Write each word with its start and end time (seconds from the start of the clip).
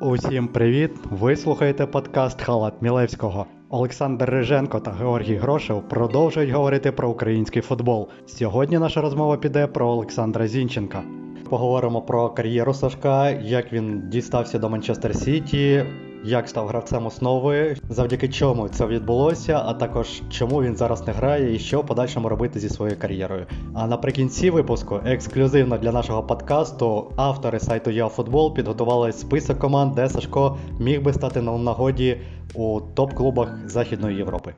Усім 0.00 0.48
привіт! 0.48 0.90
Ви 1.10 1.36
слухаєте 1.36 1.86
подкаст 1.86 2.42
Халат 2.42 2.82
Мілевського. 2.82 3.46
Олександр 3.68 4.30
Риженко 4.30 4.80
та 4.80 4.90
Георгій 4.90 5.36
Грошев 5.36 5.88
продовжують 5.88 6.50
говорити 6.50 6.92
про 6.92 7.10
український 7.10 7.62
футбол. 7.62 8.08
Сьогодні 8.26 8.78
наша 8.78 9.00
розмова 9.00 9.36
піде 9.36 9.66
про 9.66 9.88
Олександра 9.88 10.46
Зінченка. 10.46 11.02
Поговоримо 11.50 12.02
про 12.02 12.30
кар'єру 12.30 12.74
Сашка, 12.74 13.30
як 13.30 13.72
він 13.72 14.02
дістався 14.08 14.58
до 14.58 14.70
Манчестер 14.70 15.16
Сіті, 15.16 15.84
як 16.24 16.48
став 16.48 16.68
гравцем 16.68 17.06
основи, 17.06 17.76
завдяки 17.88 18.28
чому 18.28 18.68
це 18.68 18.86
відбулося, 18.86 19.62
а 19.66 19.74
також 19.74 20.22
чому 20.30 20.62
він 20.62 20.76
зараз 20.76 21.06
не 21.06 21.12
грає 21.12 21.54
і 21.54 21.58
що 21.58 21.80
в 21.80 21.86
подальшому 21.86 22.28
робити 22.28 22.60
зі 22.60 22.68
своєю 22.68 22.98
кар'єрою. 22.98 23.46
А 23.74 23.86
наприкінці 23.86 24.50
випуску, 24.50 25.00
ексклюзивно 25.04 25.78
для 25.78 25.92
нашого 25.92 26.22
подкасту, 26.22 27.12
автори 27.16 27.60
сайту 27.60 27.90
ЯФутбол 27.90 28.54
підготували 28.54 29.12
список 29.12 29.58
команд, 29.58 29.94
де 29.94 30.08
Сашко 30.08 30.58
міг 30.78 31.02
би 31.02 31.12
стати 31.12 31.42
на 31.42 31.58
нагоді 31.58 32.16
у 32.54 32.80
топ-клубах 32.94 33.68
Західної 33.68 34.16
Європи. 34.16 34.54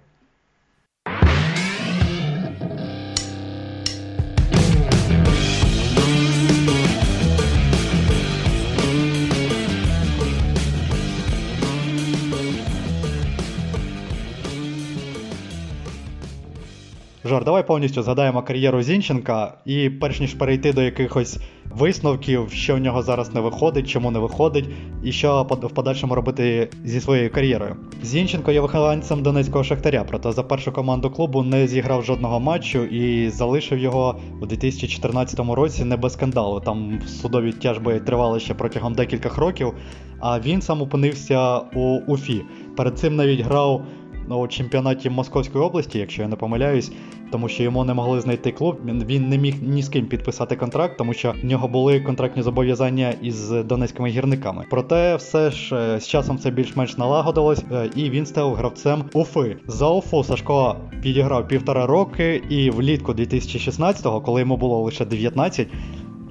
Жор, 17.33 17.45
давай 17.45 17.67
повністю 17.67 18.03
згадаємо 18.03 18.43
кар'єру 18.43 18.83
Зінченка, 18.83 19.55
і 19.65 19.91
перш 19.91 20.21
ніж 20.21 20.35
перейти 20.35 20.73
до 20.73 20.83
якихось 20.83 21.39
висновків, 21.71 22.51
що 22.53 22.75
в 22.75 22.79
нього 22.79 23.03
зараз 23.03 23.35
не 23.35 23.41
виходить, 23.41 23.89
чому 23.89 24.11
не 24.11 24.19
виходить, 24.19 24.69
і 25.05 25.13
що 25.13 25.47
в 25.63 25.71
подальшому 25.71 26.15
робити 26.15 26.71
зі 26.85 27.01
своєю 27.01 27.31
кар'єрою. 27.31 27.77
Зінченко 28.03 28.53
є 28.53 28.61
вихованцем 28.61 29.23
Донецького 29.23 29.65
Шахтаря, 29.65 30.05
проте 30.09 30.33
за 30.33 30.43
першу 30.43 30.73
команду 30.73 31.11
клубу 31.11 31.43
не 31.43 31.67
зіграв 31.67 32.05
жодного 32.05 32.41
матчу 32.41 32.85
і 32.85 33.31
залишив 33.31 33.79
його 33.79 34.21
у 34.41 34.47
2014 34.47 35.41
році 35.41 35.85
не 35.85 35.97
без 35.97 36.13
скандалу. 36.13 36.61
Там 36.61 37.01
судові 37.07 37.53
тяжби 37.53 38.01
тривали 38.01 38.41
ще 38.41 38.55
протягом 38.55 38.95
декількох 38.95 39.39
років, 39.39 39.75
а 40.21 40.41
він 40.41 40.63
сам 40.63 40.83
опинився 40.83 41.59
у 41.59 42.01
Уфі. 42.07 42.43
Перед 42.77 42.99
цим 42.99 43.17
навіть 43.17 43.41
грав 43.41 43.83
у 44.29 44.49
чемпіонаті 44.49 45.11
Московської 45.11 45.65
області, 45.65 45.99
якщо 45.99 46.23
я 46.23 46.29
не 46.29 46.37
помиляюсь, 46.37 46.93
тому 47.33 47.49
що 47.49 47.63
йому 47.63 47.85
не 47.85 47.95
могли 47.95 48.21
знайти 48.21 48.53
клуб. 48.53 48.79
Він 48.85 49.29
не 49.29 49.39
міг 49.39 49.55
ні 49.63 49.83
з 49.83 49.89
ким 49.89 50.07
підписати 50.07 50.57
контракт, 50.57 50.99
тому 50.99 51.15
що 51.15 51.35
в 51.43 51.45
нього 51.45 51.69
були 51.69 52.01
контрактні 52.01 52.43
зобов'язання 52.43 53.15
із 53.23 53.51
донецькими 53.51 54.09
гірниками. 54.09 54.65
Проте 54.71 55.17
все 55.17 55.51
ж 55.51 55.77
е, 55.77 56.01
з 56.01 56.09
часом 56.09 56.39
це 56.39 56.51
більш-менш 56.51 56.99
налагодилось, 56.99 57.65
е, 57.73 57.91
і 57.97 58.11
він 58.11 58.27
став 58.27 58.55
гравцем 58.55 59.05
Уфи. 59.13 59.57
За 59.67 59.89
Уфу 59.89 60.25
Сашко 60.25 60.77
підіграв 61.03 61.49
півтора 61.49 61.87
роки, 61.87 62.43
і 62.49 62.71
влітку 62.71 63.13
2016-го, 63.13 64.21
коли 64.21 64.41
йому 64.41 64.57
було 64.57 64.83
лише 64.83 65.05
19, 65.05 65.69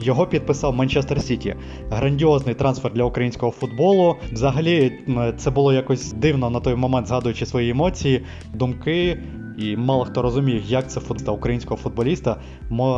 його 0.00 0.26
підписав 0.26 0.74
Манчестер 0.74 1.22
Сіті. 1.22 1.54
Грандіозний 1.90 2.54
трансфер 2.54 2.92
для 2.92 3.04
українського 3.04 3.52
футболу. 3.52 4.16
Взагалі, 4.32 4.92
це 5.36 5.50
було 5.50 5.72
якось 5.72 6.12
дивно 6.12 6.50
на 6.50 6.60
той 6.60 6.74
момент, 6.74 7.06
згадуючи 7.06 7.46
свої 7.46 7.70
емоції, 7.70 8.24
думки. 8.54 9.18
І 9.57 9.77
мало 9.77 10.05
хто 10.05 10.21
розуміє, 10.21 10.63
як 10.67 10.89
це 10.91 10.99
футболіста, 10.99 11.31
українського 11.31 11.77
футболіста 11.77 12.37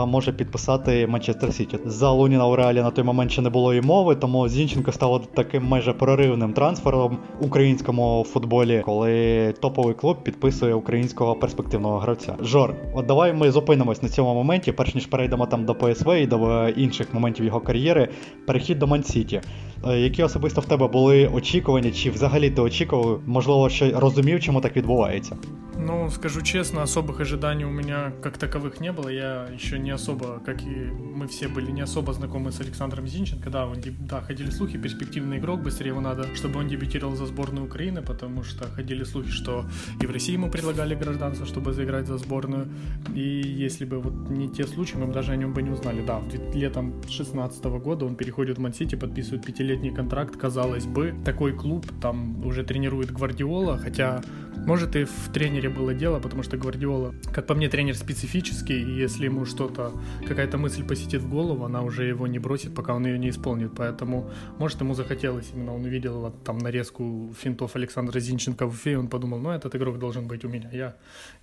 може 0.08 0.34
підписати 0.34 1.08
Манчестер 1.08 1.54
Сіті. 1.54 1.80
За 1.86 2.12
Луніна 2.12 2.48
у 2.48 2.56
реалі 2.56 2.82
на 2.82 2.92
той 2.92 3.04
момент 3.04 3.32
ще 3.32 3.42
не 3.42 3.50
було 3.50 3.74
і 3.74 3.82
мови, 3.82 4.16
тому 4.16 4.50
Зінченко 4.50 4.92
став 4.92 5.26
таким 5.34 5.66
майже 5.66 5.94
проривним 5.94 6.54
трансфером 6.54 7.18
в 7.40 7.46
українському 7.46 8.26
футболі, 8.30 8.82
коли 8.86 9.54
топовий 9.62 9.94
клуб 9.94 10.24
підписує 10.24 10.74
українського 10.74 11.36
перспективного 11.36 12.00
гравця. 12.00 12.36
Жор, 12.42 12.76
от 12.94 13.06
давай 13.06 13.34
ми 13.34 13.52
зупинимось 13.52 14.04
на 14.04 14.10
цьому 14.10 14.34
моменті, 14.34 14.72
перш 14.72 14.96
ніж 14.96 15.06
перейдемо 15.06 15.46
там 15.46 15.66
до 15.66 15.76
ПСВ 15.76 16.16
і 16.16 16.28
до 16.28 16.70
інших 16.70 17.14
моментів 17.14 17.46
його 17.46 17.60
кар'єри. 17.60 18.10
Перехід 18.48 18.80
до 18.80 18.88
Ман-Сіті. 18.88 19.42
Е, 19.88 20.00
які 20.00 20.24
особисто 20.24 20.62
в 20.62 20.66
тебе 20.66 20.88
були 20.88 21.28
очікування, 21.28 21.92
чи 21.92 22.10
взагалі 22.10 22.50
ти 22.50 22.62
очікував, 22.62 23.22
можливо, 23.26 23.70
що 23.70 24.00
розумів, 24.00 24.40
чому 24.40 24.62
так 24.62 24.78
відбувається? 24.78 25.38
Ну, 25.78 26.10
скажу 26.12 26.43
честно, 26.44 26.84
особых 26.84 27.22
ожиданий 27.22 27.66
у 27.66 27.70
меня 27.70 28.12
как 28.22 28.38
таковых 28.38 28.80
не 28.80 28.92
было. 28.92 29.10
Я 29.10 29.48
еще 29.54 29.80
не 29.80 29.92
особо, 29.92 30.42
как 30.46 30.62
и 30.62 30.92
мы 31.16 31.28
все 31.28 31.48
были 31.48 31.72
не 31.72 31.82
особо 31.82 32.14
знакомы 32.14 32.52
с 32.52 32.60
Александром 32.60 33.08
Зинченко. 33.08 33.50
Да, 33.50 33.66
он, 33.66 33.78
да, 34.00 34.22
ходили 34.22 34.50
слухи, 34.50 34.78
перспективный 34.78 35.38
игрок, 35.38 35.62
быстрее 35.62 35.90
его 35.90 36.02
надо, 36.02 36.28
чтобы 36.36 36.60
он 36.60 36.68
дебютировал 36.68 37.16
за 37.16 37.26
сборную 37.26 37.66
Украины, 37.66 38.02
потому 38.02 38.44
что 38.44 38.66
ходили 38.66 39.04
слухи, 39.04 39.30
что 39.30 39.66
и 40.02 40.06
в 40.06 40.12
России 40.12 40.34
ему 40.34 40.50
предлагали 40.50 40.96
гражданство, 40.96 41.46
чтобы 41.46 41.74
заиграть 41.74 42.08
за 42.08 42.18
сборную. 42.18 42.68
И 43.16 43.42
если 43.42 43.86
бы 43.86 44.00
вот 44.00 44.30
не 44.30 44.50
те 44.50 44.68
случаи, 44.68 44.96
мы 44.98 45.08
бы 45.08 45.14
даже 45.14 45.32
о 45.32 45.36
нем 45.36 45.54
бы 45.54 45.62
не 45.62 45.70
узнали. 45.70 46.06
Да, 46.06 46.22
летом 46.54 46.94
16 47.10 47.64
года 47.66 48.06
он 48.06 48.16
переходит 48.16 48.58
в 48.58 48.62
Мансити, 48.62 48.96
подписывает 48.96 49.46
пятилетний 49.46 49.94
контракт, 49.94 50.36
казалось 50.36 50.86
бы. 50.86 51.16
Такой 51.26 51.54
клуб, 51.54 51.86
там 52.02 52.46
уже 52.46 52.64
тренирует 52.64 53.12
Гвардиола, 53.12 53.78
хотя 53.78 54.22
может 54.66 54.96
и 54.96 55.04
в 55.04 55.30
тренере 55.34 55.70
было 55.70 55.94
дело, 55.94 56.20
потому 56.20 56.44
что 56.44 56.58
Гвардиола, 56.58 57.14
как 57.34 57.48
по 57.48 57.54
мне, 57.54 57.70
тренер 57.70 57.96
специфический, 57.96 58.82
и 58.82 58.92
если 58.92 59.26
ему 59.26 59.46
что-то, 59.46 59.92
какая-то 60.28 60.58
мысль 60.58 60.84
посетит 60.86 61.22
в 61.22 61.30
голову, 61.30 61.66
она 61.66 61.82
уже 61.82 62.06
его 62.06 62.28
не 62.28 62.40
бросит, 62.40 62.74
пока 62.76 62.94
он 62.94 63.06
ее 63.06 63.18
не 63.18 63.30
исполнит. 63.30 63.72
Поэтому, 63.76 64.30
может, 64.60 64.82
ему 64.82 64.94
захотелось, 64.94 65.52
именно 65.54 65.74
он 65.74 65.84
увидел 65.86 66.20
вот, 66.20 66.44
там 66.44 66.58
нарезку 66.58 67.34
финтов 67.40 67.76
Александра 67.76 68.20
Зинченко 68.20 68.68
в 68.68 68.74
Уфе, 68.74 68.98
он 68.98 69.08
подумал, 69.08 69.40
ну, 69.40 69.52
этот 69.52 69.76
игрок 69.76 70.00
должен 70.00 70.28
быть 70.28 70.46
у 70.46 70.50
меня. 70.50 70.70
Я, 70.72 70.96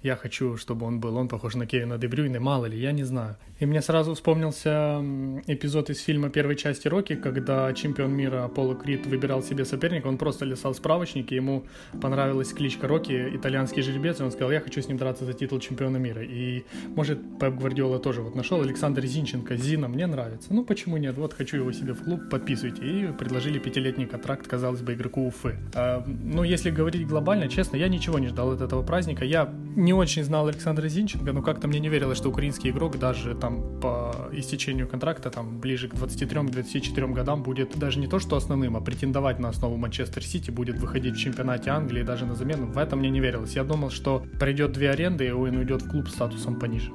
я 0.03 0.17
хочу, 0.17 0.57
чтобы 0.57 0.87
он 0.87 1.01
был. 1.01 1.17
Он 1.17 1.29
похож 1.29 1.55
на 1.55 1.67
Кевина 1.67 1.99
Дебрюйна, 1.99 2.41
мало 2.41 2.67
ли, 2.67 2.79
я 2.79 2.93
не 2.93 3.05
знаю. 3.05 3.37
И 3.59 3.67
мне 3.67 3.83
сразу 3.83 4.15
вспомнился 4.15 5.01
эпизод 5.47 5.91
из 5.91 6.01
фильма 6.01 6.31
первой 6.31 6.57
части 6.57 6.89
Рокки, 6.89 7.15
когда 7.15 7.73
чемпион 7.75 8.13
мира 8.13 8.45
Аполло 8.45 8.75
Крид 8.75 9.07
выбирал 9.07 9.43
себе 9.43 9.65
соперника, 9.65 10.07
он 10.09 10.17
просто 10.17 10.45
листал 10.45 10.75
справочники, 10.75 11.35
ему 11.35 11.65
понравилась 12.01 12.53
кличка 12.53 12.89
Рокки, 12.89 13.10
Рокки 13.11 13.37
итальянский 13.37 13.83
жеребец, 13.83 14.21
и 14.21 14.23
он 14.23 14.31
сказал, 14.31 14.51
я 14.53 14.61
хочу 14.61 14.81
с 14.81 14.89
ним 14.89 14.97
драться 14.97 15.25
за 15.25 15.33
титул 15.33 15.59
чемпиона 15.59 15.97
мира. 15.97 16.23
И, 16.23 16.65
может, 16.95 17.19
Пеп 17.39 17.55
Гвардиола 17.55 17.99
тоже 17.99 18.23
вот 18.23 18.35
нашел 18.35 18.61
Александр 18.61 19.05
Зинченко, 19.05 19.57
Зина, 19.57 19.89
мне 19.89 20.07
нравится. 20.07 20.53
Ну, 20.53 20.65
почему 20.65 20.97
нет? 20.97 21.17
Вот, 21.17 21.35
хочу 21.35 21.57
его 21.57 21.73
себе 21.73 21.93
в 21.93 22.05
клуб, 22.05 22.21
подписывайте. 22.31 22.83
И 22.85 23.13
предложили 23.13 23.59
пятилетний 23.59 24.07
контракт, 24.07 24.47
казалось 24.47 24.81
бы, 24.81 24.95
игроку 24.95 25.27
Уфы. 25.27 25.57
А, 25.75 26.05
ну, 26.07 26.45
если 26.45 26.71
говорить 26.71 27.07
глобально, 27.07 27.49
честно, 27.49 27.77
я 27.77 27.89
ничего 27.89 28.19
не 28.19 28.29
ждал 28.29 28.53
от 28.53 28.61
этого 28.61 28.83
праздника. 28.83 29.25
Я 29.25 29.53
не 29.77 29.93
очень 29.93 30.25
знал 30.25 30.49
Александра 30.49 30.89
Зинченко, 30.89 31.33
но 31.33 31.43
как-то 31.43 31.69
мне 31.69 31.81
не 31.81 31.89
верилось, 31.89 32.19
что 32.19 32.29
украинский 32.29 32.71
игрок 32.71 32.99
даже 32.99 33.35
там 33.35 33.81
по 33.81 34.15
истечению 34.33 34.89
контракта, 34.89 35.31
там 35.31 35.61
ближе 35.61 35.89
к 35.89 35.95
23-24 35.95 37.13
годам 37.13 37.43
будет 37.43 37.79
даже 37.79 37.99
не 37.99 38.07
то, 38.07 38.19
что 38.19 38.37
основным, 38.37 38.77
а 38.77 38.81
претендовать 38.81 39.39
на 39.39 39.49
основу 39.49 39.77
Манчестер 39.77 40.23
Сити, 40.23 40.51
будет 40.51 40.79
выходить 40.79 41.15
в 41.15 41.19
чемпионате 41.19 41.71
Англии 41.71 42.03
даже 42.03 42.27
на 42.27 42.35
замену. 42.35 42.67
В 42.67 42.79
этом 42.79 43.00
мне 43.01 43.11
не 43.11 43.21
верилось. 43.21 43.57
Я 43.57 43.65
думал, 43.65 43.91
що 43.91 44.23
пройдет 44.39 44.73
дві 44.73 44.89
оренди, 44.89 45.25
і 45.25 45.33
він 45.33 45.57
уйде 45.57 45.75
в 45.75 45.91
клуб 45.91 46.09
з 46.09 46.13
статусом 46.13 46.55
поніже. 46.55 46.91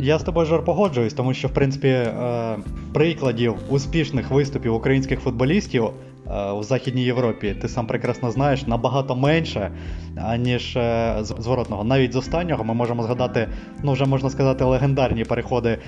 Я 0.00 0.18
з 0.18 0.22
тобою 0.22 0.46
Жор, 0.46 0.64
погоджуюсь, 0.64 1.14
тому 1.14 1.34
що 1.34 1.48
в 1.48 1.50
принципі 1.50 1.88
е, 1.88 2.56
прикладів 2.92 3.54
успішних 3.68 4.30
виступів 4.30 4.74
українських 4.74 5.20
футболістів 5.20 5.84
е, 5.84 6.50
у 6.50 6.62
Західній 6.62 7.04
Європі 7.04 7.56
ти 7.60 7.68
сам 7.68 7.86
прекрасно 7.86 8.30
знаєш 8.30 8.66
набагато 8.66 9.16
менше, 9.16 9.70
аніж 10.16 10.76
е, 10.76 11.16
зворотного. 11.20 11.84
Навіть 11.84 12.12
з 12.12 12.16
останнього 12.16 12.64
ми 12.64 12.74
можемо 12.74 13.02
згадати, 13.02 13.48
ну 13.82 13.92
вже 13.92 14.04
можна 14.04 14.30
сказати, 14.30 14.64
легендарні 14.64 15.24
переходи 15.24 15.78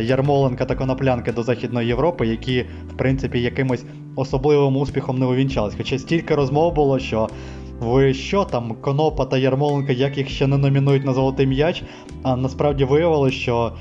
Ярмоленка 0.00 0.64
та 0.64 0.74
Коноплянки 0.74 1.32
до 1.32 1.42
Західної 1.42 1.88
Європи, 1.88 2.26
які 2.26 2.64
в 2.88 2.96
принципі 2.96 3.40
якимось 3.40 3.84
особливим 4.16 4.76
успіхом 4.76 5.18
не 5.18 5.26
увінчались. 5.26 5.74
Хоча 5.76 5.98
стільки 5.98 6.34
розмов 6.34 6.74
було, 6.74 6.98
що 6.98 7.28
ви 7.79 8.13
що 8.13 8.45
там, 8.45 8.75
Конопа 8.81 9.25
та 9.25 9.37
Ярмоленка, 9.37 9.93
як 9.93 10.17
їх 10.17 10.29
ще 10.29 10.47
не 10.47 10.57
номінують 10.57 11.05
на 11.05 11.13
золотий 11.13 11.47
м'яч, 11.47 11.83
а 12.23 12.35
насправді 12.35 12.83
виявилося, 12.83 13.37
що 13.37 13.73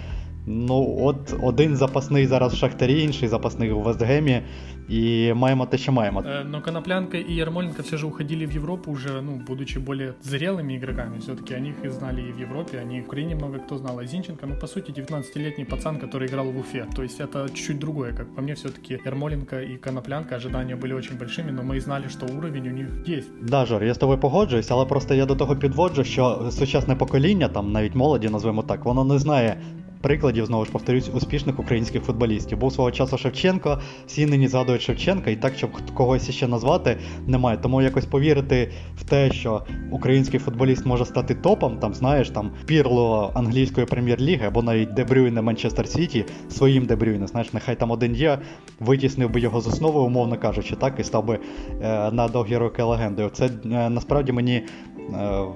ну 0.47 0.99
от 1.01 1.35
один 1.43 1.77
запасний 1.77 2.27
зараз 2.27 2.53
в 2.53 2.57
Шахтарі, 2.57 3.03
інший 3.03 3.29
запасний 3.29 3.73
у 3.73 3.81
Вестгемі. 3.81 4.43
И 4.91 5.35
маємо 5.35 5.67
те, 5.67 5.79
що 5.79 5.93
маємо. 5.93 6.25
Но 6.45 6.63
Коноплянка 6.63 7.19
и 7.19 7.39
Ермоленко 7.39 7.83
все 7.83 7.97
же 7.97 8.07
уходили 8.07 8.47
в 8.47 8.51
Европу 8.51 8.91
уже, 8.91 9.23
ну, 9.23 9.43
будучи 9.47 9.79
более 9.79 10.15
зрелыми 10.25 10.77
игроками. 10.77 11.19
Все-таки 11.19 11.55
они 11.55 11.69
их 11.85 11.93
знали 11.93 12.21
и 12.21 12.33
в 12.33 12.41
Европе, 12.41 12.79
они 12.83 13.01
в 13.01 13.05
Украине 13.05 13.35
много 13.35 13.59
кто 13.59 13.79
знал. 13.79 13.99
А 13.99 14.07
Зинченко, 14.07 14.47
ну, 14.47 14.55
по 14.61 14.67
сути, 14.67 14.91
19-летний 14.91 15.65
пацан, 15.65 15.99
который 15.99 16.27
играл 16.27 16.51
в 16.51 16.59
Уфе. 16.59 16.87
То 16.97 17.03
есть 17.03 17.21
это 17.21 17.49
чуть-чуть 17.49 17.79
другое. 17.79 18.13
Как 18.13 18.35
по 18.35 18.43
мне, 18.43 18.55
все-таки 18.55 18.99
Ермоленко 19.07 19.61
и 19.61 19.77
Коноплянка 19.77 20.37
ожидания 20.37 20.77
были 20.77 20.95
очень 20.95 21.17
большими, 21.19 21.53
но 21.53 21.63
мы 21.63 21.81
знали, 21.81 22.09
що 22.09 22.27
уровень 22.39 22.69
у 22.69 22.73
них 22.73 22.87
є. 23.07 23.23
Да, 23.43 23.67
Жор, 23.67 23.85
я 23.85 23.95
з 23.95 23.99
тобою 23.99 24.19
погоджуюсь, 24.19 24.71
але 24.71 24.87
просто 24.87 25.15
я 25.15 25.27
до 25.27 25.37
того 25.37 25.57
підводжу, 25.57 26.05
що 26.05 26.49
сучасне 26.51 26.97
покоління, 26.97 27.49
там 27.49 27.73
навіть 27.73 27.95
молоді, 27.95 28.29
назвемо 28.29 28.63
так, 28.63 28.85
воно 28.85 29.05
не 29.05 29.19
знає 29.19 29.57
прикладів, 30.06 30.46
знову 30.46 30.66
ж 30.66 30.72
повторюсь, 30.72 31.10
успішних 31.14 31.60
українських 31.60 32.04
футболістів. 32.04 32.58
Був 32.58 32.74
свого 32.74 32.92
часу 32.92 33.18
Шевченко, 33.18 33.80
всі 34.08 34.26
нині 34.26 34.48
згадують 34.48 34.82
Шевченка, 34.82 35.30
і 35.30 35.36
так, 35.36 35.56
щоб 35.56 35.70
когось 35.94 36.32
ще 36.32 36.48
назвати, 36.48 36.98
немає. 37.28 37.58
Тому 37.58 37.82
якось 37.82 38.06
повірити 38.06 38.72
в 38.98 39.04
те, 39.04 39.32
що 39.32 39.62
український 39.92 40.40
футболіст 40.40 40.86
може 40.86 41.06
стати 41.06 41.36
топом, 41.36 41.78
там, 41.78 41.94
знаєш, 41.94 42.30
там 42.30 42.52
пірло 42.66 43.32
англійської 43.36 43.86
прем'єр-ліги 43.86 44.48
або 44.48 44.64
навіть 44.64 44.94
Дебрюйне 44.94 45.42
Манчестер 45.42 45.88
Сіті 45.88 46.26
своїм 46.50 46.86
Дебрюйне, 46.86 47.28
знаєш, 47.28 47.54
нехай 47.54 47.76
там 47.76 47.92
один 47.92 48.16
є, 48.16 48.40
витіснив 48.80 49.30
би 49.30 49.40
його 49.40 49.62
з 49.62 49.68
основи, 49.68 50.00
умовно 50.00 50.38
кажучи, 50.38 50.76
так, 50.76 51.00
і 51.00 51.04
став 51.04 51.26
би 51.26 51.40
е, 51.82 52.12
на 52.12 52.28
довгі 52.28 52.58
роки 52.58 52.84
легендою. 52.84 53.30
Це 53.30 53.46
е, 53.46 53.50
насправді 53.90 54.32
мені 54.32 54.56
е, 54.56 54.64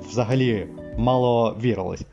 взагалі 0.10 0.68
мало 0.98 1.58
вірилось. 1.64 2.06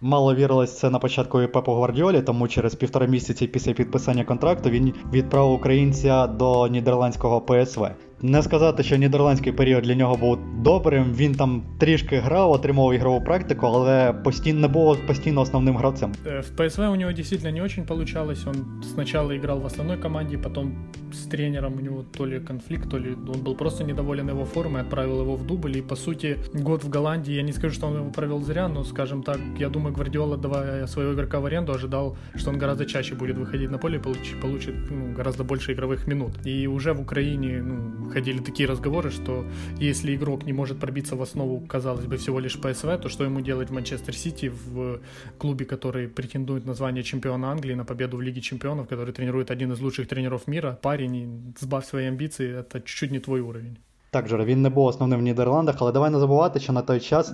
Мало 0.00 0.34
вірилось 0.34 0.78
це 0.78 0.90
на 0.90 0.98
початку 0.98 1.42
і 1.42 1.46
Пепу 1.46 1.72
Гвардіолі, 1.74 2.22
тому 2.22 2.48
через 2.48 2.74
півтора 2.74 3.06
місяці 3.06 3.46
після 3.46 3.72
підписання 3.72 4.24
контракту 4.24 4.70
він 4.70 4.94
відправив 5.12 5.52
українця 5.52 6.26
до 6.26 6.68
нідерландського 6.68 7.40
ПСВ. 7.40 7.86
Не 8.22 8.42
сказати, 8.42 8.82
що 8.82 8.96
нідерландський 8.96 9.52
період 9.52 9.82
для 9.82 9.94
нього 9.94 10.16
був 10.16 10.38
добрим. 10.62 11.12
Він 11.14 11.34
там 11.34 11.62
трішки 11.78 12.16
грав, 12.16 12.50
отримав 12.50 12.94
ігрову 12.94 13.20
практику, 13.20 13.66
але 13.66 14.12
постійно 14.12 14.60
не 14.60 14.68
був 14.68 15.06
постійно 15.06 15.40
основним 15.40 15.76
гравцем. 15.76 16.12
В 16.24 16.50
ПСВ 16.56 16.80
у 16.80 16.96
него 16.96 17.12
действительно 17.12 17.52
не 17.52 17.62
очень 17.62 17.84
получалось. 17.84 18.46
Он 18.46 18.82
сначала 18.94 19.36
играл 19.36 19.60
в 19.60 19.66
основной 19.66 19.98
команде, 19.98 20.38
потом 20.38 20.72
с 21.12 21.26
тренером 21.26 21.74
у 21.78 21.80
него 21.80 22.04
то 22.16 22.26
ли 22.26 22.40
конфликт, 22.40 22.90
то 22.90 22.98
ли 22.98 23.16
он 23.34 23.42
был 23.42 23.56
просто 23.56 23.84
недоволен 23.84 24.28
его 24.28 24.44
формой, 24.44 24.82
отправил 24.82 25.20
его 25.20 25.36
в 25.36 25.46
дубль. 25.46 25.76
И 25.76 25.82
по 25.82 25.96
сути, 25.96 26.36
год 26.54 26.84
в 26.84 26.88
Голландии, 26.88 27.34
я 27.34 27.42
не 27.42 27.52
скажу, 27.52 27.74
что 27.74 27.86
он 27.86 27.96
его 27.96 28.10
провел 28.10 28.42
зря, 28.42 28.68
но, 28.68 28.84
скажем 28.84 29.22
так, 29.22 29.38
я 29.58 29.68
думаю, 29.68 29.94
Гвардиола, 29.94 30.36
давая 30.36 30.86
своего 30.86 31.12
игрока 31.12 31.40
в 31.40 31.46
аренду, 31.46 31.72
ожидал, 31.72 32.16
что 32.34 32.50
он 32.50 32.58
гораздо 32.58 32.86
чаще 32.86 33.14
будет 33.14 33.36
выходить 33.36 33.70
на 33.70 33.78
поле 33.78 33.98
и 33.98 34.00
получит, 34.00 34.40
получит 34.40 34.74
ну, 34.90 35.14
гораздо 35.16 35.44
больше 35.44 35.72
игровых 35.72 36.06
минут. 36.06 36.32
И 36.46 36.66
уже 36.66 36.92
в 36.92 37.00
Украине 37.00 37.62
ну, 37.62 38.09
ходили 38.12 38.38
такие 38.38 38.68
разговоры, 38.68 39.10
что 39.10 39.44
если 39.78 40.14
игрок 40.14 40.46
не 40.46 40.52
может 40.52 40.78
пробиться 40.78 41.16
в 41.16 41.22
основу, 41.22 41.60
казалось 41.66 42.06
бы, 42.06 42.16
всего 42.16 42.40
лишь 42.40 42.58
ПСВ, 42.60 42.98
то 43.02 43.08
что 43.08 43.24
ему 43.24 43.40
делать 43.40 43.70
в 43.70 43.72
Манчестер 43.72 44.14
Сити, 44.14 44.48
в 44.48 45.00
клубе, 45.38 45.64
который 45.64 46.08
претендует 46.08 46.66
на 46.66 46.74
звание 46.74 47.02
чемпиона 47.02 47.50
Англии, 47.50 47.74
на 47.74 47.84
победу 47.84 48.16
в 48.16 48.22
Лиге 48.22 48.40
чемпионов, 48.40 48.88
который 48.88 49.12
тренирует 49.12 49.50
один 49.50 49.72
из 49.72 49.80
лучших 49.80 50.08
тренеров 50.08 50.48
мира. 50.48 50.78
Парень, 50.82 51.54
сбавь 51.60 51.86
свои 51.86 52.06
амбиции, 52.06 52.60
это 52.60 52.80
чуть-чуть 52.80 53.10
не 53.10 53.20
твой 53.20 53.40
уровень. 53.40 53.76
Так, 54.10 54.28
Жора, 54.28 54.44
він 54.44 54.62
не 54.62 54.70
був 54.70 54.86
основним 54.86 55.20
в 55.20 55.22
Нідерландах, 55.22 55.76
але 55.78 55.92
давай 55.92 56.10
не 56.10 56.18
забувати, 56.18 56.60
що 56.60 56.72
на 56.72 56.82
той 56.82 57.00
час 57.00 57.32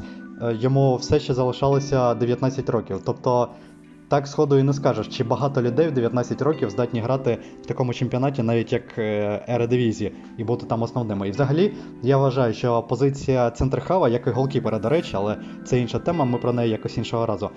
йому 0.61 0.97
все 0.97 1.21
ще 1.21 1.35
залишалося 1.35 2.15
19 2.15 2.69
років. 2.69 3.03
Тобто 3.07 3.49
так 4.08 4.28
сходу 4.28 4.58
і 4.58 4.64
не 4.64 4.74
скажеш, 4.74 5.08
чи 5.08 5.24
багато 5.24 5.62
людей 5.62 5.88
в 5.88 5.92
19 5.92 6.42
років 6.42 6.70
здатні 6.70 7.00
грати 7.00 7.38
в 7.64 7.66
такому 7.66 7.94
чемпіонаті, 7.94 8.44
навіть 8.44 8.74
як 8.74 8.84
Ередивізії, 9.48 10.12
і 10.38 10.44
бути 10.44 10.66
там 10.66 10.82
основними. 10.82 11.28
І 11.28 11.32
взагалі 11.32 11.74
я 12.04 12.18
вважаю, 12.18 12.54
що 12.54 12.84
позиція 12.84 13.52
центрхава, 13.52 14.10
як 14.10 14.28
і 14.28 14.30
голкіпера, 14.30 14.80
до 14.80 14.90
речі, 14.90 15.12
але 15.14 15.38
це 15.66 15.80
інша 15.80 16.00
тема, 16.00 16.26
ми 16.26 16.38
про 16.38 16.54
неї 16.54 16.72
якось 16.72 16.98
іншого 16.98 17.26
разу. 17.26 17.50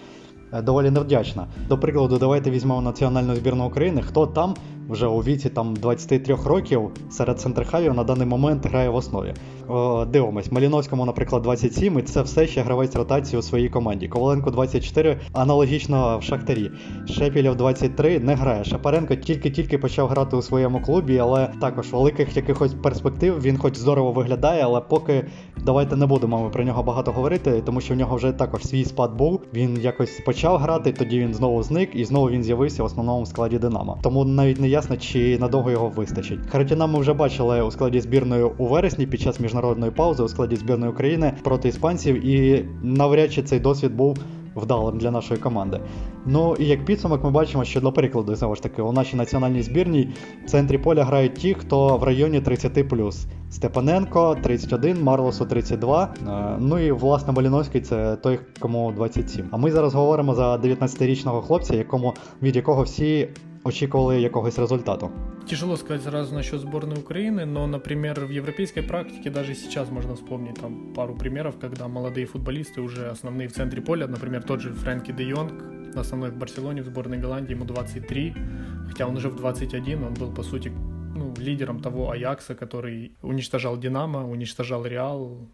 Доволі 0.63 0.91
невдячна. 0.91 1.47
До 1.69 1.79
прикладу, 1.79 2.19
давайте 2.19 2.51
візьмемо 2.51 2.81
національну 2.81 3.35
збірну 3.35 3.67
України. 3.67 4.03
Хто 4.03 4.27
там 4.27 4.55
вже 4.91 5.07
у 5.07 5.19
віці 5.19 5.49
там 5.49 5.77
23 5.77 6.37
років 6.45 6.91
серед 7.11 7.41
центрхавів 7.41 7.95
на 7.95 8.05
даний 8.05 8.27
момент 8.27 8.67
грає 8.67 8.89
в 8.89 8.95
основі. 8.95 9.35
О, 9.69 10.05
дивимось, 10.05 10.53
Маліновському, 10.53 11.07
наприклад, 11.07 11.43
27, 11.43 11.99
і 11.99 12.03
це 12.03 12.23
все 12.23 12.47
ще 12.47 12.63
гравець 12.63 12.97
ротації 12.97 13.39
у 13.39 13.43
своїй 13.43 13.69
команді. 13.69 14.09
Коваленко 14.09 14.51
24, 14.51 15.21
аналогічно 15.33 16.19
в 16.19 16.23
Шахтарі. 16.23 16.71
Шепілєв 17.07 17.57
23 17.57 18.21
не 18.21 18.35
грає. 18.35 18.65
Шапаренко 18.65 19.15
тільки-тільки 19.15 19.79
почав 19.79 20.09
грати 20.09 20.37
у 20.37 20.43
своєму 20.43 20.81
клубі, 20.81 21.19
але 21.19 21.49
також 21.61 21.93
великих 21.93 22.37
якихось 22.37 22.75
перспектив 22.75 23.43
він 23.43 23.59
хоч 23.59 23.77
здорово 23.77 24.13
виглядає, 24.13 24.63
але 24.65 24.81
поки 24.81 25.27
давайте 25.65 25.97
не 25.97 26.07
будемо 26.07 26.51
про 26.51 26.65
нього 26.65 26.83
багато 26.83 27.13
говорити, 27.13 27.63
тому 27.67 27.81
що 27.81 27.95
в 27.95 27.97
нього 27.97 28.17
вже 28.17 28.33
також 28.33 28.63
свій 28.63 28.85
спад 28.85 29.17
був. 29.17 29.41
Він 29.55 29.81
якось 29.81 30.21
почав 30.21 30.59
грати, 30.59 30.93
тоді 30.93 31.19
він 31.19 31.35
знову 31.35 31.63
зник, 31.63 31.91
і 31.95 32.05
знову 32.05 32.31
він 32.31 32.43
з'явився 32.43 32.83
в 32.83 32.87
основному 32.87 33.27
складі 33.27 33.59
Динамо. 33.59 33.99
Тому 34.03 34.25
навіть 34.25 34.61
не 34.61 34.69
ясно, 34.81 34.97
чи 34.97 35.39
надовго 35.39 35.71
його 35.71 35.89
вистачить. 35.89 36.41
Харитіна 36.51 36.87
ми 36.87 37.01
вже 37.01 37.13
бачили 37.13 37.63
у 37.63 37.71
складі 37.71 38.01
збірної 38.01 38.45
у 38.45 38.67
вересні 38.67 39.07
під 39.07 39.21
час 39.21 39.41
міжнародної 39.41 39.93
паузи 39.93 40.23
у 40.23 40.29
складі 40.29 40.57
збірної 40.57 40.93
України 40.93 41.33
проти 41.43 41.69
іспанців, 41.69 42.27
і 42.27 42.65
навряд 42.83 43.33
чи 43.33 43.43
цей 43.43 43.61
досвід 43.61 43.97
був 43.97 44.19
вдалим 44.57 44.99
для 44.99 45.11
нашої 45.11 45.41
команди. 45.41 45.81
Ну 46.27 46.57
і 46.59 46.65
як 46.65 46.85
підсумок, 46.85 47.25
ми 47.25 47.31
бачимо, 47.31 47.65
що 47.65 47.81
для 47.81 47.93
прикладу, 47.93 48.35
знову 48.35 48.55
ж 48.55 48.63
таки, 48.63 48.83
у 48.83 48.93
нашій 48.93 49.17
національній 49.17 49.63
збірній 49.63 50.09
в 50.45 50.49
центрі 50.49 50.79
поля 50.79 51.05
грають 51.05 51.35
ті, 51.35 51.55
хто 51.55 51.97
в 51.97 52.03
районі 52.03 52.41
30 52.41 52.89
Степаненко 53.51 54.37
31, 54.43 55.03
Марлосу 55.03 55.47
32. 55.47 56.15
Ну 56.59 56.79
і 56.79 56.93
власне 56.93 57.33
Маліновський 57.33 57.81
це 57.81 58.17
той, 58.17 58.41
кому 58.59 58.93
27. 58.93 59.47
А 59.51 59.57
ми 59.57 59.71
зараз 59.71 59.95
говоримо 59.95 60.35
за 60.35 60.57
19-річного 60.57 61.43
хлопця, 61.43 61.77
якому 61.77 62.15
від 62.43 62.57
якого 62.57 62.83
всі 62.83 63.29
очікували 63.65 64.21
якогось 64.21 64.59
результату. 64.59 65.11
Тяжело 65.47 65.77
сказать 65.77 66.03
сразу 66.03 66.35
насчет 66.35 66.61
сборной 66.61 66.99
Украины, 66.99 67.47
но, 67.47 67.67
например, 67.67 68.21
в 68.21 68.31
европейской 68.31 68.83
практике 68.83 69.31
даже 69.31 69.55
сейчас 69.55 69.91
можно 69.91 70.15
вспомнить 70.15 70.61
там 70.61 70.93
пару 70.95 71.15
примеров, 71.15 71.55
когда 71.61 71.89
молодые 71.89 72.27
футболисты 72.27 72.81
уже 72.81 73.11
основные 73.11 73.49
в 73.49 73.53
центре 73.53 73.83
поля, 73.83 74.07
например, 74.07 74.43
тот 74.43 74.61
же 74.61 74.73
Фрэнки 74.73 75.13
де 75.13 75.25
Йонг, 75.25 75.53
основной 75.97 76.31
в 76.31 76.37
Барселоне, 76.37 76.83
в 76.83 76.87
сборной 76.87 77.19
Голландии, 77.19 77.55
ему 77.55 77.65
23, 77.65 78.35
хотя 78.89 79.07
он 79.07 79.17
уже 79.17 79.29
в 79.29 79.37
21, 79.37 80.05
он 80.05 80.15
был, 80.15 80.35
по 80.35 80.43
сути, 80.43 80.73
ну, 81.17 81.35
лидером 81.39 81.81
того 81.81 82.11
Аякса, 82.11 82.55
который 82.55 83.13
уничтожал 83.23 83.77
Динамо, 83.77 84.31
уничтожал 84.31 84.87
Реал. 84.87 85.49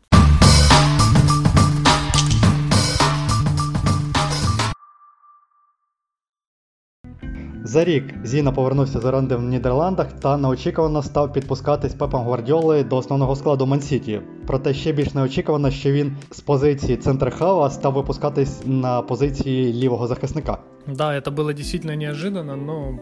За 7.67 7.85
рік 7.85 8.15
Зіна 8.25 8.53
повернувся 8.53 9.01
з 9.01 9.05
оренди 9.05 9.37
в 9.37 9.43
Нідерландах 9.43 10.13
та 10.13 10.37
неочікувано 10.37 11.03
став 11.03 11.33
підпускатись 11.33 11.95
Пепом 11.95 12.23
Гвардіоли 12.23 12.85
до 12.85 12.97
основного 12.97 13.37
складу 13.37 13.67
Мансіті. 13.67 14.21
Проте 14.47 14.75
ще 14.75 14.93
більш 14.93 15.15
неочікувано, 15.15 15.71
що 15.71 15.93
він 15.93 16.17
з 16.31 16.41
позиції 16.41 16.97
центрхава 16.97 17.71
став 17.71 17.93
випускатись 17.93 18.63
на 18.67 19.03
позиції 19.03 19.73
лівого 19.73 20.07
захисника. 20.07 20.59
Да, 20.87 21.21
это 21.21 21.35
было 21.35 21.55
действительно 21.55 21.97
неожиданно, 21.97 22.57
но 22.57 22.99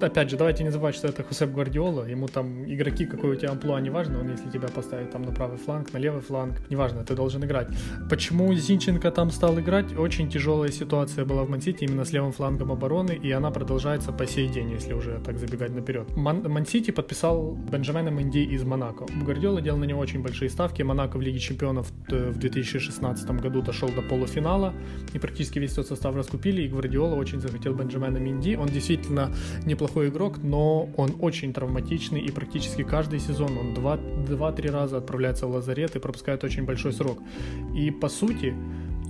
опять 0.00 0.30
же, 0.30 0.36
давайте 0.36 0.64
не 0.64 0.70
забывать, 0.70 0.94
что 0.94 1.08
это 1.08 1.22
Хосеп 1.22 1.50
Гвардиола, 1.50 2.04
ему 2.04 2.28
там 2.28 2.64
игроки, 2.64 3.06
какой 3.06 3.30
у 3.30 3.34
тебя 3.34 3.50
амплуа, 3.50 3.80
неважно, 3.80 4.20
он 4.20 4.30
если 4.30 4.50
тебя 4.50 4.68
поставит 4.68 5.10
там 5.10 5.22
на 5.22 5.32
правый 5.32 5.58
фланг, 5.58 5.92
на 5.92 5.98
левый 5.98 6.20
фланг, 6.20 6.54
неважно, 6.70 7.04
ты 7.04 7.14
должен 7.14 7.44
играть. 7.44 7.68
Почему 8.10 8.52
Зинченко 8.54 9.10
там 9.10 9.30
стал 9.30 9.58
играть? 9.60 9.96
Очень 9.96 10.28
тяжелая 10.30 10.70
ситуация 10.70 11.24
была 11.24 11.44
в 11.44 11.50
Мансити 11.50 11.84
именно 11.84 12.04
с 12.04 12.12
левым 12.12 12.32
флангом 12.32 12.72
обороны, 12.72 13.12
и 13.12 13.30
она 13.30 13.50
продолжается 13.50 14.12
по 14.12 14.26
сей 14.26 14.48
день, 14.48 14.70
если 14.70 14.92
уже 14.92 15.20
так 15.24 15.38
забегать 15.38 15.74
наперед. 15.74 16.16
Ман- 16.16 16.48
Мансити 16.48 16.90
подписал 16.90 17.52
Бенджамина 17.70 18.08
Менди 18.10 18.44
из 18.44 18.64
Монако. 18.64 19.06
Гвардиола 19.24 19.60
делал 19.60 19.78
на 19.78 19.84
него 19.84 20.00
очень 20.00 20.22
большие 20.22 20.50
ставки, 20.50 20.82
Монако 20.82 21.16
в 21.18 21.22
Лиге 21.22 21.38
Чемпионов 21.38 21.90
в 22.08 22.38
2016 22.38 23.30
году 23.40 23.62
дошел 23.62 23.88
до 23.88 24.02
полуфинала, 24.02 24.74
и 25.14 25.18
практически 25.18 25.58
весь 25.58 25.72
тот 25.72 25.86
состав 25.86 26.14
раскупили, 26.16 26.62
и 26.62 26.68
Гвардиола 26.68 27.14
очень 27.14 27.40
захотел 27.40 27.74
Бенджамина 27.74 28.18
Минди. 28.18 28.56
Он 28.56 28.68
действительно 28.68 29.32
неплохой 29.66 30.08
игрок, 30.08 30.38
но 30.42 30.88
он 30.96 31.14
очень 31.20 31.52
травматичный, 31.52 32.20
и 32.20 32.30
практически 32.30 32.82
каждый 32.82 33.20
сезон 33.20 33.56
он 33.58 33.74
2-3 33.74 34.70
раза 34.70 34.98
отправляется 34.98 35.46
в 35.46 35.50
лазарет 35.50 35.96
и 35.96 35.98
пропускает 35.98 36.44
очень 36.44 36.64
большой 36.64 36.92
срок. 36.92 37.18
И 37.74 37.90
по 37.90 38.08
сути, 38.08 38.54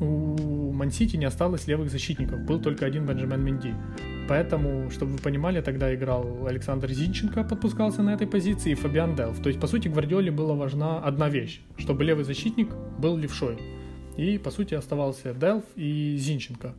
у 0.01 0.73
Мансити 0.73 1.17
не 1.17 1.27
осталось 1.27 1.67
левых 1.69 1.91
защитников, 1.91 2.41
был 2.41 2.61
только 2.61 2.87
один 2.87 3.07
Бенджамин 3.07 3.45
Менди. 3.45 3.75
Поэтому, 4.29 4.91
чтобы 4.91 5.13
вы 5.13 5.19
понимали, 5.19 5.61
тогда 5.61 5.95
играл 5.95 6.47
Александр 6.47 6.91
Зинченко, 6.91 7.45
подпускался 7.45 8.03
на 8.03 8.15
этой 8.15 8.27
позиции, 8.27 8.73
и 8.73 8.75
Фабиан 8.75 9.15
Делф. 9.15 9.43
То 9.43 9.49
есть, 9.49 9.61
по 9.61 9.67
сути, 9.67 9.89
Гвардиоле 9.89 10.31
была 10.31 10.55
важна 10.55 11.01
одна 11.01 11.29
вещь, 11.29 11.61
чтобы 11.77 12.05
левый 12.05 12.25
защитник 12.25 12.69
был 12.99 13.17
левшой. 13.17 13.59
И, 14.17 14.39
по 14.39 14.51
сути, 14.51 14.75
оставался 14.75 15.35
Делф 15.35 15.65
и 15.77 16.17
Зинченко. 16.19 16.75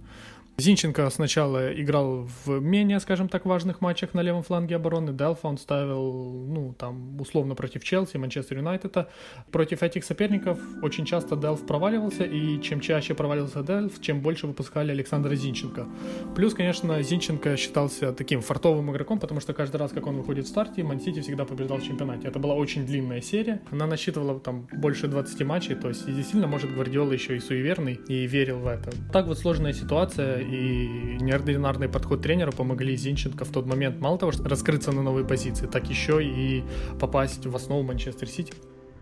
Зинченко 0.57 1.09
сначала 1.09 1.73
играл 1.73 2.27
в 2.45 2.59
менее, 2.59 2.99
скажем 2.99 3.27
так, 3.27 3.45
важных 3.45 3.81
матчах 3.81 4.13
на 4.13 4.21
левом 4.21 4.43
фланге 4.43 4.75
обороны. 4.75 5.11
Делфа 5.11 5.47
он 5.47 5.57
ставил, 5.57 6.45
ну, 6.47 6.75
там, 6.77 7.19
условно 7.19 7.55
против 7.55 7.83
Челси, 7.83 8.17
Манчестер 8.17 8.57
Юнайтеда. 8.57 9.09
Против 9.51 9.81
этих 9.81 10.03
соперников 10.03 10.59
очень 10.83 11.05
часто 11.05 11.35
Делф 11.35 11.65
проваливался, 11.65 12.23
и 12.23 12.61
чем 12.61 12.81
чаще 12.81 13.15
проваливался 13.15 13.63
Делф, 13.63 13.99
чем 13.99 14.21
больше 14.21 14.45
выпускали 14.45 14.91
Александра 14.91 15.33
Зинченко. 15.33 15.87
Плюс, 16.35 16.53
конечно, 16.53 17.01
Зинченко 17.01 17.57
считался 17.57 18.13
таким 18.13 18.41
фартовым 18.41 18.91
игроком, 18.91 19.19
потому 19.19 19.41
что 19.41 19.53
каждый 19.53 19.77
раз, 19.77 19.91
как 19.91 20.05
он 20.05 20.17
выходит 20.17 20.45
в 20.45 20.49
старте, 20.49 20.83
Мансити 20.83 21.21
всегда 21.21 21.45
побеждал 21.45 21.79
в 21.79 21.83
чемпионате. 21.83 22.27
Это 22.27 22.37
была 22.37 22.53
очень 22.53 22.85
длинная 22.85 23.21
серия. 23.21 23.61
Она 23.71 23.87
насчитывала 23.87 24.39
там 24.39 24.67
больше 24.71 25.07
20 25.07 25.45
матчей, 25.45 25.73
то 25.73 25.87
есть 25.87 26.05
действительно, 26.05 26.45
может, 26.45 26.71
Гвардиола 26.71 27.13
еще 27.13 27.35
и 27.35 27.39
суеверный, 27.39 27.99
и 28.07 28.27
верил 28.27 28.59
в 28.59 28.67
это. 28.67 28.91
Так 29.11 29.25
вот 29.25 29.39
сложная 29.39 29.73
ситуация, 29.73 30.42
и 30.42 31.18
неординарный 31.20 31.88
подход 31.88 32.22
тренера 32.22 32.52
помогли 32.52 32.96
Зинченко 32.96 33.44
в 33.44 33.48
тот 33.48 33.66
момент 33.66 34.00
мало 34.00 34.18
того, 34.18 34.32
что 34.32 34.48
раскрыться 34.48 34.92
на 34.92 35.02
новые 35.02 35.26
позиции, 35.26 35.66
так 35.66 35.88
еще 35.90 36.22
и 36.22 36.64
попасть 36.98 37.46
в 37.46 37.54
основу 37.54 37.82
Манчестер 37.82 38.28
Сити. 38.28 38.52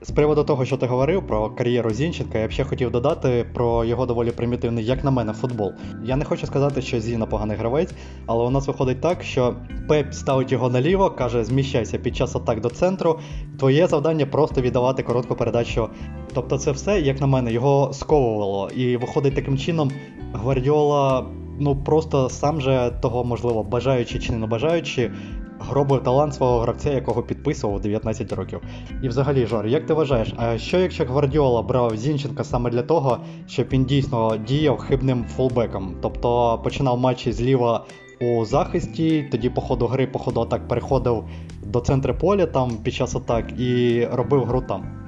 З 0.02 0.11
приводу 0.11 0.45
того, 0.45 0.64
що 0.64 0.76
ти 0.76 0.87
говорив 0.87 1.26
про 1.26 1.50
кар'єру 1.50 1.90
Зінченка, 1.90 2.38
я 2.38 2.49
б 2.49 2.50
ще 2.50 2.64
хотів 2.64 2.90
додати 2.90 3.47
про 3.54 3.85
його 3.85 4.06
доволі 4.06 4.30
примітивний, 4.30 4.85
як 4.85 5.04
на 5.04 5.11
мене, 5.11 5.33
футбол. 5.33 5.73
Я 6.04 6.16
не 6.16 6.25
хочу 6.25 6.47
сказати, 6.47 6.83
що 6.83 7.00
Зіна 7.00 7.26
поганий 7.26 7.56
гравець, 7.56 7.92
але 8.26 8.45
у 8.45 8.50
нас 8.50 8.66
виходить 8.66 9.00
так, 9.00 9.23
що 9.23 9.56
Пеп 9.88 10.14
ставить 10.14 10.52
його 10.52 10.71
наліво, 10.71 11.11
каже, 11.11 11.45
зміщайся 11.45 11.99
під 11.99 12.16
час 12.16 12.37
атак 12.37 12.61
до 12.61 12.68
центру. 12.71 13.18
Твоє 13.59 13.87
завдання 13.87 14.26
просто 14.26 14.61
віддавати 14.61 15.02
коротку 15.02 15.35
передачу. 15.35 15.88
Тобто, 16.35 16.59
це 16.59 16.73
все, 16.73 17.00
як 17.00 17.21
на 17.21 17.26
мене, 17.26 17.52
його 17.52 17.90
сковувало. 17.92 18.71
І 18.76 18.97
виходить 18.97 19.35
таким 19.35 19.59
чином, 19.59 19.90
Гвардіола, 20.33 21.25
ну 21.59 21.75
просто 21.75 22.29
сам 22.29 22.61
же 22.61 22.91
того, 23.01 23.23
можливо, 23.23 23.63
бажаючи 23.63 24.19
чи 24.19 24.33
не 24.33 24.47
бажаючи, 24.47 25.11
гробив 25.59 26.03
талант 26.03 26.33
свого 26.33 26.59
гравця, 26.59 26.93
якого 26.93 27.23
підписував 27.23 27.75
у 27.75 27.79
19 27.79 28.33
років. 28.33 28.61
І 29.03 29.07
взагалі, 29.07 29.45
Жор, 29.45 29.67
як 29.67 29.85
ти 29.85 29.93
вважаєш, 29.93 30.33
а 30.38 30.57
що 30.57 30.77
якщо 30.79 31.05
Гвардіола 31.05 31.61
брав 31.61 31.97
Зінченка 31.97 32.43
саме 32.43 32.69
для 32.69 32.81
того, 32.81 33.17
щоб 33.47 33.67
він 33.71 33.85
дійсно 33.85 34.38
діяв 34.38 34.77
хибним 34.77 35.25
фулбеком? 35.35 35.95
Тобто 36.01 36.59
починав 36.63 37.00
матчі 37.00 37.31
зліва 37.31 37.85
у 38.21 38.45
захисті, 38.45 39.27
тоді 39.31 39.50
по 39.50 39.61
ходу 39.61 39.88
гри, 39.88 40.07
по 40.07 40.19
ходу 40.19 40.41
атак 40.41 40.67
переходив 40.67 41.23
до 41.63 41.79
центру 41.79 42.13
поля 42.13 42.45
там 42.45 42.71
під 42.83 42.93
час 42.93 43.15
атак 43.15 43.59
і 43.59 44.05
робив 44.11 44.43
гру 44.43 44.61
там. 44.61 45.00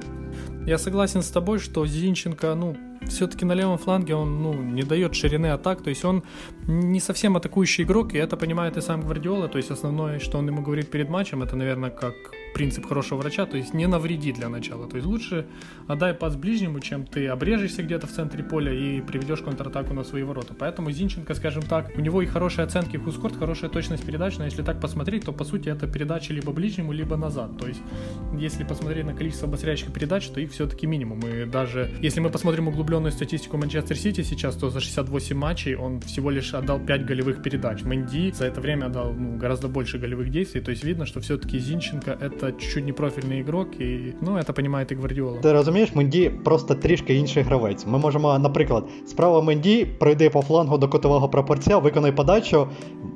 Я 0.65 0.77
согласен 0.77 1.21
с 1.21 1.29
тобой, 1.29 1.59
что 1.59 1.85
Зинченко, 1.85 2.55
ну, 2.55 2.77
все-таки 3.09 3.43
на 3.43 3.53
левом 3.53 3.77
фланге 3.77 4.15
он 4.15 4.41
ну, 4.41 4.53
не 4.53 4.83
дает 4.83 5.13
ширины 5.13 5.47
атак, 5.47 5.83
то 5.83 5.89
есть 5.89 6.05
он 6.05 6.23
не 6.67 7.01
совсем 7.01 7.35
атакующий 7.35 7.83
игрок, 7.83 8.13
и 8.13 8.17
это 8.17 8.37
понимает 8.37 8.77
и 8.77 8.81
сам 8.81 9.01
Гвардиола, 9.01 9.49
то 9.49 9.57
есть 9.57 9.71
основное, 9.71 10.19
что 10.19 10.37
он 10.37 10.47
ему 10.47 10.61
говорит 10.61 10.89
перед 10.89 11.09
матчем, 11.09 11.43
это, 11.43 11.57
наверное, 11.57 11.89
как 11.89 12.13
принцип 12.53 12.85
хорошего 12.85 13.19
врача, 13.19 13.45
то 13.45 13.57
есть 13.57 13.73
не 13.73 13.87
навреди 13.87 14.31
для 14.31 14.49
начала. 14.49 14.87
То 14.87 14.97
есть 14.97 15.07
лучше 15.07 15.45
отдай 15.87 16.13
пас 16.13 16.35
ближнему, 16.35 16.79
чем 16.79 17.05
ты 17.05 17.27
обрежешься 17.27 17.83
где-то 17.83 18.07
в 18.07 18.11
центре 18.11 18.43
поля 18.43 18.71
и 18.71 19.01
приведешь 19.01 19.41
контратаку 19.41 19.93
на 19.93 20.03
свои 20.03 20.23
ворота. 20.23 20.53
Поэтому 20.57 20.91
Зинченко, 20.91 21.33
скажем 21.33 21.63
так, 21.63 21.91
у 21.95 22.01
него 22.01 22.21
и 22.21 22.25
хорошие 22.25 22.65
оценки 22.65 22.97
Хускорт, 22.97 23.35
хорошая 23.37 23.69
точность 23.69 24.05
передач, 24.05 24.37
но 24.37 24.45
если 24.45 24.61
так 24.61 24.79
посмотреть, 24.79 25.25
то 25.25 25.31
по 25.31 25.43
сути 25.43 25.69
это 25.69 25.87
передача 25.87 26.33
либо 26.33 26.51
ближнему, 26.51 26.91
либо 26.91 27.17
назад. 27.17 27.57
То 27.57 27.67
есть 27.67 27.81
если 28.37 28.63
посмотреть 28.63 29.05
на 29.05 29.13
количество 29.13 29.47
обостряющих 29.47 29.91
передач, 29.91 30.27
то 30.27 30.39
их 30.39 30.51
все-таки 30.51 30.87
минимум. 30.87 31.19
И 31.21 31.45
даже 31.45 31.89
если 32.01 32.19
мы 32.19 32.29
посмотрим 32.29 32.67
углубленную 32.67 33.11
статистику 33.11 33.57
Манчестер 33.57 33.97
Сити 33.97 34.21
сейчас, 34.21 34.55
то 34.55 34.69
за 34.69 34.79
68 34.79 35.35
матчей 35.35 35.75
он 35.75 36.01
всего 36.01 36.29
лишь 36.29 36.53
отдал 36.53 36.79
5 36.79 37.05
голевых 37.05 37.41
передач. 37.41 37.83
Мэнди 37.83 38.31
за 38.31 38.45
это 38.45 38.61
время 38.61 38.85
отдал 38.85 39.13
ну, 39.13 39.37
гораздо 39.37 39.67
больше 39.67 39.97
голевых 39.97 40.29
действий. 40.29 40.61
То 40.61 40.71
есть 40.71 40.83
видно, 40.83 41.05
что 41.05 41.19
все-таки 41.21 41.59
Зинченко 41.59 42.11
это 42.11 42.42
это 42.45 42.59
чуть-чуть 42.59 42.85
непрофільний 42.85 43.39
ігрок, 43.39 43.79
і 43.79 44.13
ну 44.21 44.43
це 44.43 44.53
розуміє 44.53 44.85
і 44.91 44.95
Гвардіола. 44.95 45.39
Ти 45.39 45.53
розумієш, 45.53 45.95
Менді 45.95 46.31
просто 46.43 46.75
трішки 46.75 47.15
інший 47.15 47.43
гравець. 47.43 47.85
Ми 47.87 47.97
можемо, 47.97 48.39
наприклад, 48.39 48.89
справа 49.05 49.41
Менді 49.41 49.85
пройди 49.85 50.29
по 50.29 50.41
флангу 50.41 50.77
до 50.77 50.89
котового 50.89 51.29
прапорця, 51.29 51.77
виконай 51.77 52.11
подачу. 52.11 52.67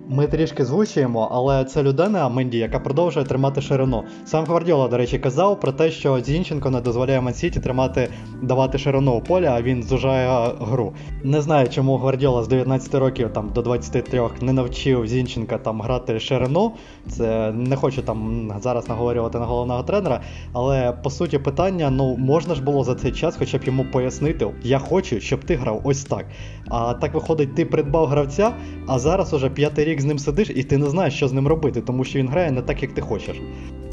Ми 0.10 0.28
трішки 0.28 0.66
звучуємо, 0.66 1.30
але 1.32 1.66
це 1.66 1.84
людина 1.84 2.30
Менді, 2.30 2.58
яка 2.58 2.80
продовжує 2.80 3.26
тримати 3.26 3.62
ширину. 3.62 4.04
Сам 4.26 4.46
Гвардіола, 4.46 4.88
до 4.88 4.98
речі, 4.98 5.20
казав 5.20 5.60
про 5.60 5.72
те, 5.72 5.92
що 5.92 6.20
Зінченко 6.20 6.70
не 6.70 6.82
дозволяє 6.82 7.22
Мансіті 7.22 7.60
тримати, 7.60 8.10
давати 8.42 8.78
ширину 8.78 9.14
у 9.14 9.22
поля, 9.22 9.48
а 9.48 9.62
він 9.62 9.84
зужає 9.84 10.52
гру. 10.60 10.94
Не 11.24 11.42
знаю, 11.42 11.70
чому 11.70 11.98
Гвардіола 11.98 12.44
з 12.44 12.48
19 12.48 12.96
років 12.96 13.34
там 13.34 13.50
до 13.56 13.62
23 13.62 14.30
не 14.42 14.54
навчив 14.54 15.08
Зінченка 15.08 15.58
там 15.58 15.82
грати 15.82 16.20
ширину. 16.20 16.72
Це 17.08 17.52
не 17.52 17.76
хочу 17.76 18.02
там 18.02 18.52
зараз 18.62 18.90
наговорювати 18.90 19.40
на 19.40 19.46
головного 19.46 19.84
тренера, 19.84 20.22
але 20.54 20.92
по 20.92 21.10
суті 21.10 21.38
питання: 21.38 21.90
ну 21.90 22.18
можна 22.18 22.56
ж 22.56 22.64
було 22.64 22.84
за 22.84 22.96
цей 22.96 23.12
час, 23.12 23.36
хоча 23.40 23.58
б 23.58 23.64
йому 23.64 23.86
пояснити, 23.92 24.48
я 24.64 24.80
хочу, 24.80 25.20
щоб 25.20 25.44
ти 25.44 25.56
грав 25.56 25.82
ось 25.84 26.04
так. 26.04 26.26
А 26.70 26.94
так 26.94 27.14
виходить, 27.14 27.56
ти 27.56 27.66
придбав 27.66 28.06
гравця, 28.06 28.52
а 28.88 29.00
зараз 29.00 29.34
уже 29.34 29.50
п'ятий 29.50 29.86
рік 29.86 29.97
з 30.01 30.05
ним 30.05 30.19
сидиш, 30.19 30.51
і 30.55 30.63
ти 30.63 30.79
не 30.79 30.91
знаєш, 30.91 31.15
що 31.15 31.29
з 31.29 31.33
ним 31.33 31.49
робити, 31.49 31.81
тому 31.81 32.05
що 32.05 32.19
він 32.19 32.29
грає 32.29 32.51
не 32.51 32.63
так, 32.63 32.83
як 32.83 32.93
ти 32.93 33.01
хочеш. 33.01 33.41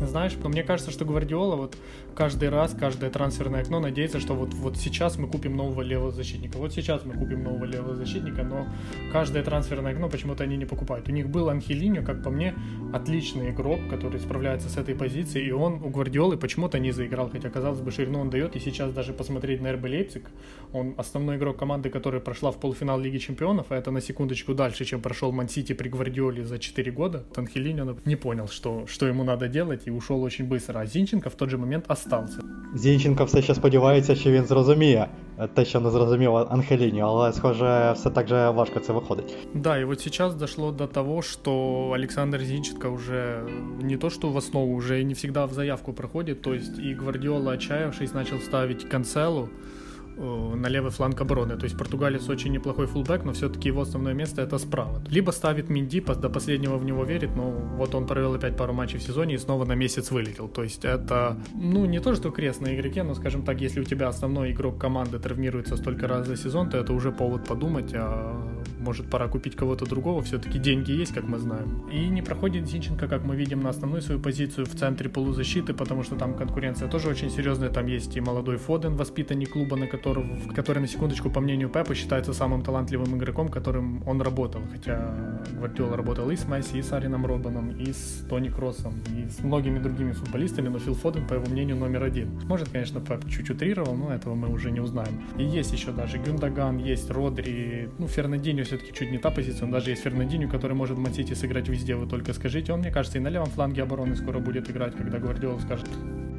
Знаешь, 0.07 0.37
мне 0.43 0.63
кажется, 0.63 0.91
что 0.91 1.05
Гвардиола 1.05 1.55
вот 1.55 1.77
каждый 2.14 2.48
раз, 2.48 2.74
каждое 2.78 3.10
трансферное 3.10 3.62
окно 3.62 3.80
надеется, 3.80 4.20
что 4.20 4.34
вот, 4.34 4.54
вот 4.54 4.76
сейчас 4.76 5.18
мы 5.18 5.28
купим 5.28 5.56
нового 5.56 5.82
левого 5.82 6.10
защитника. 6.10 6.56
Вот 6.56 6.72
сейчас 6.72 7.04
мы 7.04 7.14
купим 7.14 7.42
нового 7.42 7.64
левого 7.64 7.94
защитника, 7.94 8.42
но 8.42 8.66
каждое 9.12 9.42
трансферное 9.42 9.92
окно 9.92 10.08
почему-то 10.08 10.44
они 10.44 10.56
не 10.56 10.64
покупают. 10.64 11.08
У 11.08 11.12
них 11.12 11.28
был 11.28 11.48
Анхелиньо, 11.48 12.02
как 12.02 12.22
по 12.22 12.30
мне, 12.30 12.54
отличный 12.92 13.50
игрок, 13.50 13.80
который 13.90 14.20
справляется 14.20 14.68
с 14.68 14.76
этой 14.76 14.94
позицией, 14.94 15.48
и 15.48 15.52
он 15.52 15.74
у 15.74 15.90
Гвардиолы 15.90 16.36
почему-то 16.36 16.78
не 16.78 16.92
заиграл, 16.92 17.28
хотя, 17.30 17.50
казалось 17.50 17.80
бы, 17.80 17.90
ширину 17.90 18.20
он 18.20 18.30
дает, 18.30 18.56
и 18.56 18.60
сейчас 18.60 18.92
даже 18.92 19.12
посмотреть 19.12 19.60
на 19.60 19.72
РБ 19.72 19.84
Лейпциг, 19.84 20.30
он 20.72 20.94
основной 20.96 21.36
игрок 21.36 21.58
команды, 21.58 21.90
которая 21.90 22.20
прошла 22.20 22.50
в 22.50 22.60
полуфинал 22.60 23.00
Лиги 23.00 23.18
Чемпионов, 23.18 23.66
а 23.70 23.76
это 23.76 23.90
на 23.90 24.00
секундочку 24.00 24.54
дальше, 24.54 24.84
чем 24.84 25.00
прошел 25.00 25.32
Мансити 25.32 25.74
при 25.74 25.88
Гвардиоле 25.88 26.44
за 26.44 26.58
4 26.58 26.92
года. 26.92 27.24
Анхелиньо 27.36 27.96
не 28.04 28.16
понял, 28.16 28.48
что, 28.48 28.86
что 28.86 29.06
ему 29.06 29.24
надо 29.24 29.48
делать, 29.48 29.82
и 29.86 29.90
ушел 29.90 30.22
очень 30.22 30.46
быстро, 30.46 30.80
а 30.80 30.86
Зінченко 30.86 31.30
в 31.30 31.34
тот 31.34 31.50
же 31.50 31.58
момент 31.58 31.84
остался. 32.03 32.39
Зінченко 32.75 33.25
все 33.25 33.41
ще 33.41 33.55
сподівається, 33.55 34.15
що 34.15 34.31
він 34.31 34.45
зрозуміє 34.45 35.07
те, 35.53 35.65
що 35.65 35.79
не 35.79 35.89
зрозумів 35.89 36.35
Анхеліні, 36.35 37.01
але, 37.01 37.33
схоже, 37.33 37.91
все 37.95 38.09
так 38.09 38.27
же 38.27 38.49
важко 38.49 38.79
це 38.79 38.93
виходить. 38.93 39.37
Да, 39.53 39.79
и 39.79 39.85
вот 39.85 40.01
сейчас 40.01 40.35
дошло 40.35 40.71
до 40.71 40.87
того, 40.87 41.21
что 41.21 41.91
Александр 41.95 42.41
Зинченко 42.41 42.89
уже 42.89 43.43
не 43.81 43.97
то 43.97 44.09
что 44.09 44.29
в 44.29 44.37
основу, 44.37 44.75
уже 44.75 45.03
не 45.03 45.13
всегда 45.13 45.45
в 45.45 45.53
заявку 45.53 45.93
проходит, 45.93 46.41
то 46.41 46.53
есть 46.53 46.79
и 46.79 46.93
Гвардиола, 46.93 47.53
отчаявшись, 47.53 48.13
начал 48.13 48.39
ставить 48.39 48.89
Канцелу, 48.89 49.49
Э, 49.49 49.82
на 50.16 50.68
левый 50.68 50.90
фланг 50.90 51.20
обороны. 51.20 51.56
То 51.56 51.64
есть 51.64 51.76
португалец 51.76 52.28
очень 52.28 52.52
неплохой 52.52 52.86
фулбэк, 52.86 53.24
но 53.24 53.32
все-таки 53.32 53.68
его 53.68 53.82
основное 53.82 54.14
место 54.14 54.42
это 54.42 54.58
справа. 54.58 55.02
Либо 55.08 55.30
ставит 55.30 55.68
Минди, 55.68 56.00
до 56.00 56.28
последнего 56.28 56.76
в 56.76 56.84
него 56.84 57.04
верит, 57.04 57.34
но 57.36 57.50
вот 57.50 57.94
он 57.94 58.06
провел 58.06 58.34
опять 58.34 58.56
пару 58.56 58.72
матчей 58.72 58.98
в 58.98 59.02
сезоне 59.02 59.34
и 59.34 59.38
снова 59.38 59.64
на 59.64 59.74
месяц 59.74 60.10
вылетел. 60.10 60.48
То 60.48 60.62
есть 60.62 60.84
это, 60.84 61.38
ну, 61.54 61.84
не 61.86 62.00
то, 62.00 62.14
что 62.14 62.30
крест 62.30 62.60
на 62.60 62.74
игроке, 62.74 63.02
но, 63.02 63.14
скажем 63.14 63.42
так, 63.42 63.60
если 63.60 63.80
у 63.80 63.84
тебя 63.84 64.08
основной 64.08 64.52
игрок 64.52 64.78
команды 64.78 65.18
травмируется 65.18 65.76
столько 65.76 66.06
раз 66.08 66.26
за 66.26 66.36
сезон, 66.36 66.70
то 66.70 66.78
это 66.78 66.92
уже 66.92 67.12
повод 67.12 67.44
подумать, 67.46 67.92
а 67.94 68.53
может 68.84 69.10
пора 69.10 69.28
купить 69.28 69.56
кого-то 69.56 69.86
другого, 69.86 70.22
все-таки 70.22 70.58
деньги 70.58 70.92
есть, 70.92 71.12
как 71.14 71.24
мы 71.24 71.38
знаем. 71.38 71.88
И 71.90 72.06
не 72.08 72.22
проходит 72.22 72.68
Зинченко, 72.68 73.08
как 73.08 73.24
мы 73.24 73.34
видим, 73.34 73.60
на 73.60 73.70
основную 73.70 74.02
свою 74.02 74.20
позицию 74.20 74.66
в 74.66 74.74
центре 74.74 75.08
полузащиты, 75.08 75.72
потому 75.74 76.02
что 76.02 76.16
там 76.16 76.34
конкуренция 76.34 76.88
тоже 76.88 77.08
очень 77.08 77.30
серьезная, 77.30 77.70
там 77.70 77.86
есть 77.86 78.16
и 78.16 78.20
молодой 78.20 78.58
Фоден, 78.58 78.96
воспитанник 78.96 79.52
клуба, 79.52 79.76
на 79.76 79.86
который, 79.86 80.24
который 80.54 80.80
на 80.80 80.86
секундочку, 80.86 81.30
по 81.30 81.40
мнению 81.40 81.68
Пепа, 81.68 81.94
считается 81.94 82.32
самым 82.32 82.62
талантливым 82.62 83.16
игроком, 83.16 83.48
которым 83.48 84.06
он 84.06 84.20
работал, 84.20 84.60
хотя 84.70 85.42
Гвардиола 85.52 85.96
работал 85.96 86.30
и 86.30 86.36
с 86.36 86.46
Месси, 86.46 86.78
и 86.78 86.82
с 86.82 86.92
Арином 86.92 87.26
Робаном, 87.26 87.70
и 87.70 87.92
с 87.92 88.26
Тони 88.28 88.48
Кроссом, 88.48 88.94
и 89.16 89.28
с 89.28 89.42
многими 89.42 89.78
другими 89.78 90.12
футболистами, 90.12 90.68
но 90.68 90.78
Фил 90.78 90.94
Фоден, 90.94 91.26
по 91.26 91.34
его 91.34 91.46
мнению, 91.46 91.76
номер 91.76 92.04
один. 92.04 92.40
Может, 92.44 92.68
конечно, 92.68 93.00
Пеп 93.00 93.28
чуть 93.28 93.50
утрировал, 93.50 93.94
но 93.94 94.12
этого 94.12 94.34
мы 94.34 94.48
уже 94.48 94.70
не 94.70 94.80
узнаем. 94.80 95.22
И 95.38 95.44
есть 95.44 95.72
еще 95.72 95.92
даже 95.92 96.18
Гюндаган, 96.18 96.78
есть 96.78 97.10
Родри, 97.10 97.88
ну, 97.98 98.06
Фернандинho 98.06 98.64
все-таки 98.74 98.92
чуть 98.92 99.10
не 99.10 99.18
та 99.18 99.30
позиция, 99.30 99.64
он 99.64 99.70
даже 99.70 99.90
есть 99.90 100.04
Фернандинho, 100.04 100.48
который 100.48 100.74
может 100.74 100.96
в 100.96 101.00
Мансити 101.00 101.34
сыграть 101.34 101.68
везде, 101.68 101.94
вы 101.94 102.06
только 102.06 102.32
скажите. 102.32 102.72
Он, 102.72 102.80
мне 102.80 102.90
кажется, 102.90 103.18
и 103.18 103.20
на 103.20 103.28
левом 103.28 103.48
фланге 103.48 103.82
обороны 103.82 104.16
скоро 104.16 104.38
будет 104.40 104.70
играть, 104.70 104.94
когда 104.96 105.18
Гвардиола 105.18 105.60
скажет. 105.60 105.88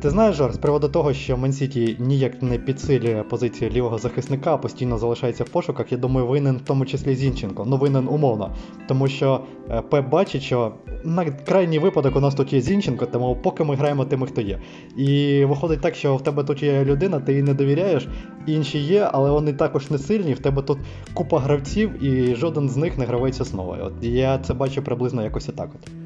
Ти 0.01 0.09
знаєш, 0.09 0.35
Жор, 0.35 0.53
з 0.53 0.57
приводу 0.57 0.89
того, 0.89 1.13
що 1.13 1.37
Мансіті 1.37 1.95
ніяк 1.99 2.41
не 2.41 2.57
підсилює 2.57 3.23
позицію 3.29 3.71
лівого 3.71 3.97
захисника, 3.97 4.57
постійно 4.57 4.97
залишається 4.97 5.43
в 5.43 5.49
пошуках, 5.49 5.91
я 5.91 5.97
думаю, 5.97 6.27
винен 6.27 6.57
в 6.57 6.61
тому 6.61 6.85
числі 6.85 7.15
Зінченко. 7.15 7.65
Ну, 7.67 7.77
винен 7.77 8.07
умовно. 8.07 8.55
Тому 8.87 9.07
що 9.07 9.41
е, 9.69 9.81
Пеп 9.81 10.09
бачить, 10.09 10.41
що 10.41 10.73
на 11.03 11.25
крайній 11.25 11.79
випадок 11.79 12.15
у 12.15 12.19
нас 12.19 12.35
тут 12.35 12.53
є 12.53 12.61
Зінченко, 12.61 13.05
тому 13.05 13.35
поки 13.35 13.63
ми 13.63 13.75
граємо 13.75 14.05
тими, 14.05 14.27
хто 14.27 14.41
є. 14.41 14.59
І 14.97 15.45
виходить 15.45 15.81
так, 15.81 15.95
що 15.95 16.15
в 16.15 16.23
тебе 16.23 16.43
тут 16.43 16.63
є 16.63 16.85
людина, 16.85 17.19
ти 17.19 17.33
їй 17.33 17.43
не 17.43 17.53
довіряєш, 17.53 18.07
інші 18.47 18.79
є, 18.79 19.09
але 19.11 19.31
вони 19.31 19.53
також 19.53 19.91
не 19.91 19.97
сильні. 19.97 20.33
В 20.33 20.39
тебе 20.39 20.61
тут 20.61 20.77
купа 21.13 21.39
гравців, 21.39 22.03
і 22.03 22.35
жоден 22.35 22.69
з 22.69 22.77
них 22.77 22.97
не 22.97 23.05
гравець 23.05 23.41
основи. 23.41 23.77
От 23.81 23.93
я 24.01 24.37
це 24.37 24.53
бачу 24.53 24.81
приблизно 24.81 25.23
якось 25.23 25.49
отак. 25.49 25.69
От. 25.75 26.04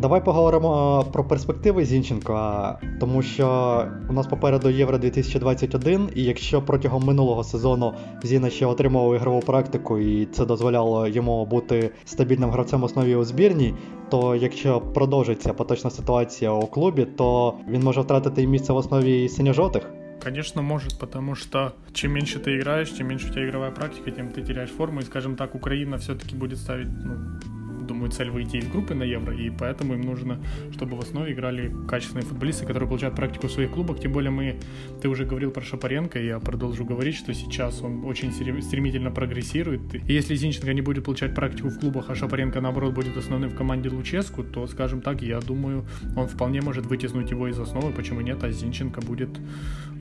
Давай 0.00 0.24
поговоримо 0.24 1.04
про 1.12 1.24
перспективи 1.24 1.84
Зінченка, 1.84 2.78
тому 3.00 3.22
що 3.22 3.46
у 4.08 4.12
нас 4.12 4.26
попереду 4.26 4.70
Євро 4.70 4.98
2021, 4.98 6.08
і 6.14 6.22
якщо 6.22 6.62
протягом 6.62 7.04
минулого 7.04 7.44
сезону 7.44 7.94
Зіна 8.22 8.50
ще 8.50 8.66
отримував 8.66 9.14
ігрову 9.14 9.40
практику, 9.40 9.98
і 9.98 10.26
це 10.26 10.46
дозволяло 10.46 11.08
йому 11.08 11.46
бути 11.46 11.90
стабільним 12.04 12.50
гравцем 12.50 12.82
основі 12.82 13.14
у 13.14 13.24
збірній, 13.24 13.74
то 14.10 14.36
якщо 14.36 14.80
продовжиться 14.80 15.52
поточна 15.52 15.90
ситуація 15.90 16.52
у 16.52 16.66
клубі, 16.66 17.04
то 17.04 17.54
він 17.68 17.82
може 17.82 18.00
втратити 18.00 18.46
місце 18.46 18.72
в 18.72 18.76
основі 18.76 19.28
синьо-жовтих. 19.28 19.90
Конечно, 20.24 20.62
может, 20.62 20.98
потому 20.98 21.34
что 21.34 21.72
чем 21.92 22.12
меньше 22.12 22.38
ты 22.38 22.58
играешь, 22.58 22.90
чем 22.90 23.08
меньше 23.08 23.28
у 23.28 23.32
тебя 23.32 23.46
игровая 23.46 23.70
практика, 23.70 24.10
тем 24.10 24.28
ты 24.28 24.42
теряешь 24.42 24.70
форму. 24.70 25.00
И, 25.00 25.02
скажем 25.04 25.36
так, 25.36 25.54
Украина 25.54 25.96
все-таки 25.96 26.36
будет 26.36 26.58
ставить 26.58 26.88
ну, 27.04 27.14
думаю, 27.90 28.10
цель 28.10 28.30
выйти 28.30 28.56
из 28.56 28.68
группы 28.68 28.94
на 28.94 29.02
Евро, 29.02 29.34
и 29.34 29.50
поэтому 29.50 29.94
им 29.94 30.02
нужно, 30.02 30.38
чтобы 30.72 30.96
в 30.96 31.00
основе 31.00 31.32
играли 31.32 31.74
качественные 31.88 32.24
футболисты, 32.24 32.64
которые 32.66 32.88
получают 32.88 33.16
практику 33.16 33.48
в 33.48 33.50
своих 33.50 33.70
клубах. 33.70 34.00
Тем 34.00 34.12
более 34.12 34.30
мы, 34.30 34.60
ты 35.02 35.08
уже 35.08 35.24
говорил 35.24 35.50
про 35.50 35.62
Шапаренко, 35.62 36.20
я 36.20 36.38
продолжу 36.38 36.84
говорить, 36.84 37.16
что 37.16 37.34
сейчас 37.34 37.82
он 37.82 38.04
очень 38.04 38.32
стремительно 38.32 39.10
прогрессирует. 39.10 39.94
И 39.94 40.12
если 40.12 40.36
Зинченко 40.36 40.72
не 40.72 40.82
будет 40.82 41.04
получать 41.04 41.34
практику 41.34 41.68
в 41.68 41.78
клубах, 41.78 42.10
а 42.10 42.14
Шапаренко, 42.14 42.60
наоборот, 42.60 42.94
будет 42.94 43.16
основным 43.16 43.50
в 43.50 43.56
команде 43.56 43.88
Луческу, 43.88 44.44
то, 44.44 44.66
скажем 44.66 45.00
так, 45.00 45.22
я 45.22 45.40
думаю, 45.40 45.84
он 46.16 46.28
вполне 46.28 46.60
может 46.60 46.86
вытеснуть 46.86 47.30
его 47.30 47.48
из 47.48 47.58
основы, 47.58 47.92
почему 47.92 48.20
нет, 48.20 48.44
а 48.44 48.50
Зинченко 48.50 49.00
будет 49.00 49.30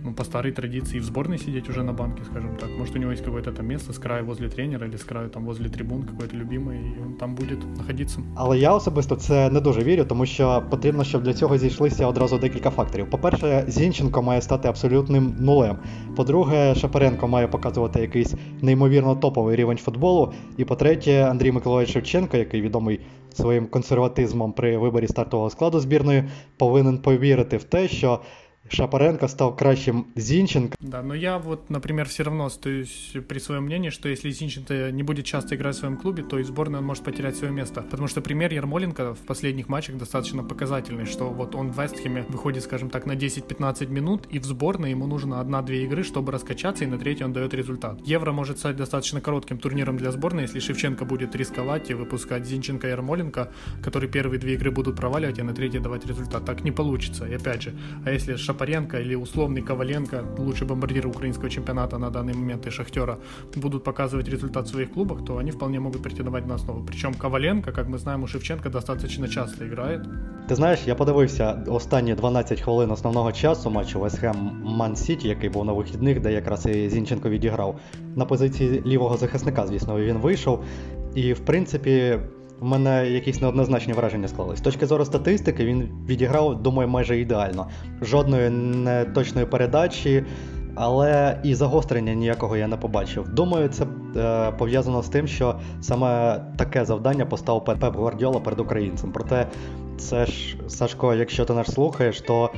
ну, 0.04 0.14
по 0.14 0.24
старой 0.24 0.52
традиции 0.52 1.00
в 1.00 1.04
сборной 1.04 1.38
сидеть 1.38 1.70
уже 1.70 1.84
на 1.84 1.94
банке, 1.94 2.24
скажем 2.24 2.58
так. 2.58 2.70
Может, 2.70 2.96
у 2.96 3.00
него 3.00 3.12
есть 3.12 3.24
какое-то 3.24 3.52
там 3.52 3.68
место 3.68 3.94
с 3.94 4.00
края 4.00 4.24
возле 4.24 4.50
тренера 4.50 4.88
или 4.88 4.96
с 4.96 5.04
краю 5.04 5.30
там 5.30 5.46
возле 5.46 5.70
трибун 5.70 6.04
какой-то 6.04 6.36
любимый, 6.36 6.94
и 6.94 7.00
он 7.00 7.18
там 7.18 7.36
будет 7.36 7.60
знаходитися. 7.80 8.20
Але 8.36 8.60
я 8.60 8.74
особисто 8.74 9.16
це 9.16 9.50
не 9.50 9.60
дуже 9.60 9.84
вірю, 9.84 10.06
тому 10.06 10.26
що 10.26 10.64
потрібно, 10.70 11.04
щоб 11.04 11.24
для 11.24 11.34
цього 11.34 11.58
зійшлися 11.58 12.08
одразу 12.08 12.38
декілька 12.38 12.70
факторів. 12.70 13.10
По-перше, 13.10 13.64
Зінченко 13.68 14.22
має 14.22 14.42
стати 14.42 14.68
абсолютним 14.68 15.36
нулем. 15.40 15.78
По-друге, 16.16 16.76
Шапаренко 16.76 17.28
має 17.28 17.48
показувати 17.48 18.02
якийсь 18.02 18.34
неймовірно 18.62 19.16
топовий 19.16 19.56
рівень 19.56 19.78
футболу. 19.78 20.34
І 20.58 20.66
по-третє, 20.66 21.28
Андрій 21.32 21.52
Миколаївич 21.52 21.94
Шевченко, 21.94 22.38
який 22.38 22.62
відомий 22.62 23.00
своїм 23.34 23.68
консерватизмом 23.68 24.54
при 24.54 24.78
виборі 24.78 25.08
стартового 25.08 25.50
складу 25.50 25.80
збірної, 25.80 26.24
повинен 26.58 26.98
повірити 26.98 27.58
в 27.58 27.64
те, 27.64 27.88
що 27.88 28.20
Шапаренко 28.70 29.28
стал 29.28 29.56
кращим 29.56 30.08
Зинченко. 30.16 30.76
Да, 30.80 31.02
но 31.02 31.14
я 31.14 31.40
вот, 31.40 31.70
например, 31.70 32.08
все 32.08 32.24
равно 32.24 32.46
остаюсь 32.46 33.14
при 33.28 33.40
своем 33.40 33.64
мнении, 33.64 33.90
что 33.90 34.08
если 34.10 34.30
Зинченко 34.30 34.92
не 34.92 35.04
будет 35.04 35.26
часто 35.26 35.56
играть 35.56 35.76
в 35.76 35.80
своем 35.80 35.98
клубе, 35.98 36.24
то 36.24 36.38
и 36.40 36.44
сборной 36.44 36.80
он 36.80 36.86
может 36.86 37.04
потерять 37.04 37.36
свое 37.36 37.52
место. 37.52 37.82
Потому 37.82 38.08
что 38.08 38.22
пример 38.22 38.54
Ермоленко 38.54 39.16
в 39.16 39.20
последних 39.20 39.68
матчах 39.68 39.98
достаточно 39.98 40.44
показательный, 40.44 41.06
что 41.06 41.30
вот 41.30 41.56
он 41.56 41.72
в 41.72 41.82
Вестхеме 41.82 42.26
выходит, 42.30 42.64
скажем 42.64 42.90
так, 42.90 43.06
на 43.06 43.14
10-15 43.14 43.88
минут, 43.88 44.28
и 44.30 44.40
в 44.40 44.46
сборной 44.46 44.92
ему 44.92 45.08
нужно 45.08 45.42
одна-две 45.42 45.84
игры, 45.86 46.04
чтобы 46.04 46.32
раскачаться, 46.32 46.84
и 46.84 46.88
на 46.88 47.00
третьей 47.00 47.26
он 47.26 47.34
дает 47.34 47.54
результат. 47.54 48.00
Евро 48.06 48.32
может 48.32 48.60
стать 48.60 48.76
достаточно 48.76 49.20
коротким 49.20 49.58
турниром 49.58 49.98
для 49.98 50.12
сборной, 50.12 50.44
если 50.44 50.60
Шевченко 50.60 51.06
будет 51.06 51.36
рисковать 51.36 51.90
и 51.90 51.96
выпускать 51.96 52.46
Зинченко 52.46 52.88
и 52.88 52.92
Ермоленко, 52.92 53.52
которые 53.84 54.10
первые 54.12 54.40
две 54.40 54.54
игры 54.54 54.72
будут 54.72 54.96
проваливать, 54.96 55.40
а 55.40 55.44
на 55.44 55.54
третьей 55.54 55.80
давать 55.80 56.06
результат. 56.06 56.46
Так 56.46 56.64
не 56.64 56.72
получится. 56.72 57.26
И 57.26 57.34
опять 57.34 57.64
же, 57.64 57.76
а 58.06 58.12
если 58.12 58.36
Шапаренко 58.36 58.59
или 59.01 59.15
условный 59.15 59.63
Коваленко, 59.63 60.25
лучший 60.39 60.67
бомбардир 60.67 61.07
украинского 61.07 61.51
чемпионата 61.51 61.99
на 61.99 62.11
данный 62.11 62.35
момент 62.35 62.67
и 62.67 62.71
Шахтера, 62.71 63.19
будут 63.57 63.85
показывать 63.85 64.29
результат 64.29 64.67
в 64.67 64.71
своих 64.71 64.93
клубах, 64.93 65.25
то 65.25 65.39
они 65.39 65.51
вполне 65.51 65.81
могут 65.81 66.03
претендовать 66.03 66.47
на 66.47 66.55
основу. 66.55 66.85
Причем 66.85 67.15
Коваленко, 67.15 67.73
как 67.73 67.89
мы 67.89 67.99
знаем, 67.99 68.23
у 68.23 68.27
Шевченко 68.27 68.71
достаточно 68.71 69.29
часто 69.29 69.67
играет. 69.67 70.07
Ти 70.49 70.55
знаєш, 70.55 70.81
я 70.87 70.95
подивився 70.95 71.65
останні 71.67 72.15
12 72.15 72.61
хвилин 72.61 72.91
основного 72.91 73.33
часу 73.33 73.71
матчу 73.71 74.01
Вест 74.01 74.19
Хем 74.19 74.63
Ман 74.65 74.97
Сіті, 74.97 75.29
який 75.29 75.51
був 75.51 75.65
на 75.65 75.73
вихідних, 75.73 76.21
де 76.21 76.33
якраз 76.33 76.67
і 76.67 76.89
Зінченко 76.89 77.29
відіграв. 77.29 77.81
На 78.17 78.25
позиції 78.25 78.83
лівого 78.87 79.17
захисника, 79.17 79.67
звісно, 79.67 80.01
він 80.01 80.19
вийшов. 80.19 80.65
І 81.15 81.33
в 81.33 81.39
принципі, 81.41 82.19
в 82.60 82.66
мене 82.66 83.10
якісь 83.10 83.42
неоднозначні 83.42 83.94
враження 83.94 84.28
склались. 84.28 84.60
З 84.60 84.62
точки 84.62 84.86
зору 84.86 85.06
статистики, 85.06 85.66
він 85.66 85.90
відіграв, 86.08 86.64
думаю, 86.64 86.90
майже 86.90 87.20
ідеально. 87.20 87.68
Жодної 88.02 88.50
неточної 88.50 89.48
передачі, 89.48 90.24
але 90.76 91.40
і 91.44 91.56
загострення 91.56 92.14
ніякого 92.14 92.58
я 92.58 92.68
не 92.68 92.78
побачив. 92.78 93.30
Думаю, 93.30 93.70
це 93.70 93.86
е, 94.18 94.52
пов'язано 94.52 95.02
з 95.04 95.10
тим, 95.10 95.28
що 95.28 95.56
саме 95.82 96.42
таке 96.58 96.86
завдання 96.86 97.26
поставив 97.26 97.66
Пеп 97.66 97.96
Гвардіола 97.96 98.40
перед 98.40 98.60
українцем. 98.60 99.12
Проте, 99.12 99.48
це 99.98 100.26
ж, 100.26 100.58
Сашко, 100.68 101.14
якщо 101.14 101.46
ти 101.46 101.54
нас 101.54 101.74
слухаєш, 101.74 102.22
то 102.22 102.50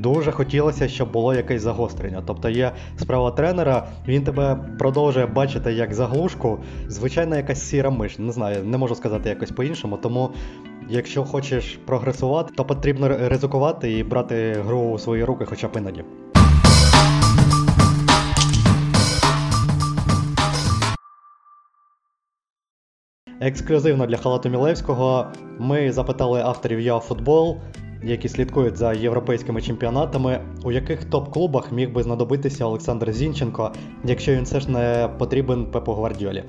дуже 0.00 0.32
хотілося, 0.32 0.88
щоб 0.88 1.12
було 1.12 1.34
якесь 1.34 1.62
загострення. 1.62 2.22
Тобто 2.26 2.48
є 2.48 2.72
справа 2.96 3.30
тренера, 3.30 3.86
він 4.08 4.24
тебе 4.24 4.58
продовжує 4.78 5.26
бачити 5.26 5.72
як 5.72 5.94
заглушку, 5.94 6.58
звичайно, 6.88 7.36
якась 7.36 7.62
сіра 7.62 7.90
миш. 7.90 8.18
Не 8.18 8.32
знаю, 8.32 8.64
не 8.64 8.78
можу 8.78 8.94
сказати 8.94 9.28
якось 9.28 9.50
по-іншому. 9.50 9.96
Тому, 9.96 10.30
якщо 10.88 11.24
хочеш 11.24 11.78
прогресувати, 11.86 12.52
то 12.56 12.64
потрібно 12.64 13.08
ризикувати 13.08 13.92
і 13.92 14.04
брати 14.04 14.56
гру 14.66 14.80
у 14.80 14.98
свої 14.98 15.24
руки, 15.24 15.44
хоча 15.44 15.68
б 15.68 15.76
іноді. 15.76 16.04
Ексклюзивно 23.42 24.06
для 24.06 24.16
Халату 24.16 24.48
Мілевського 24.48 25.26
ми 25.58 25.92
запитали 25.92 26.40
авторів 26.40 26.80
Я 26.80 26.98
футбол 26.98 27.56
які 28.02 28.28
слідкують 28.28 28.76
за 28.76 28.92
європейськими 28.92 29.62
чемпіонатами, 29.62 30.40
у 30.64 30.72
яких 30.72 31.04
топ-клубах 31.04 31.72
міг 31.72 31.92
би 31.92 32.02
знадобитися 32.02 32.64
Олександр 32.64 33.12
Зінченко, 33.12 33.72
якщо 34.04 34.34
він 34.34 34.44
все 34.44 34.60
ж 34.60 34.70
не 34.70 35.10
потрібен 35.18 35.66
Пепу 35.66 35.92
Гвардіолі? 35.92 36.44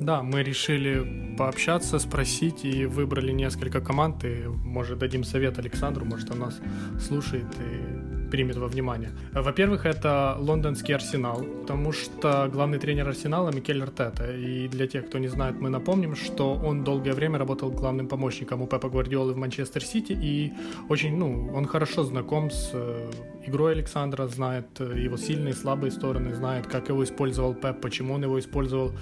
Да, 0.00 0.22
мы 0.22 0.44
решили 0.44 1.34
пообщаться, 1.36 1.98
спросить 1.98 2.64
и 2.64 2.86
выбрали 2.86 3.32
несколько 3.32 3.80
команд. 3.80 4.24
И, 4.24 4.44
может, 4.64 4.98
дадим 4.98 5.24
совет 5.24 5.58
Александру, 5.58 6.04
может, 6.04 6.30
он 6.30 6.38
нас 6.38 6.60
слушает 7.00 7.46
и 7.58 8.17
примет 8.30 8.56
во 8.56 8.66
внимание. 8.66 9.10
Во-первых, 9.32 9.86
это 9.86 10.36
лондонский 10.38 10.94
Арсенал, 10.94 11.44
потому 11.62 11.92
что 11.92 12.48
главный 12.52 12.78
тренер 12.78 13.08
Арсенала 13.08 13.50
Микель 13.50 13.82
Артета. 13.82 14.32
И 14.32 14.68
для 14.68 14.86
тех, 14.86 15.06
кто 15.06 15.18
не 15.18 15.28
знает, 15.28 15.60
мы 15.60 15.70
напомним, 15.70 16.14
что 16.16 16.54
он 16.54 16.84
долгое 16.84 17.12
время 17.12 17.38
работал 17.38 17.70
главным 17.70 18.08
помощником 18.08 18.62
у 18.62 18.66
Пепа 18.66 18.88
Гвардиолы 18.88 19.32
в 19.32 19.36
Манчестер 19.36 19.82
Сити, 19.82 20.12
и 20.12 20.52
очень, 20.88 21.16
ну, 21.16 21.50
он 21.54 21.66
хорошо 21.66 22.04
знаком 22.04 22.50
с 22.50 22.70
э, 22.72 23.10
игрой 23.46 23.72
Александра, 23.72 24.26
знает 24.26 24.66
э, 24.80 25.04
его 25.04 25.16
сильные 25.16 25.52
и 25.52 25.56
слабые 25.56 25.90
стороны, 25.90 26.34
знает, 26.34 26.66
как 26.66 26.88
его 26.88 27.02
использовал 27.02 27.54
Пеп, 27.54 27.80
почему 27.80 28.14
он 28.14 28.22
его 28.22 28.38
использовал 28.38 28.92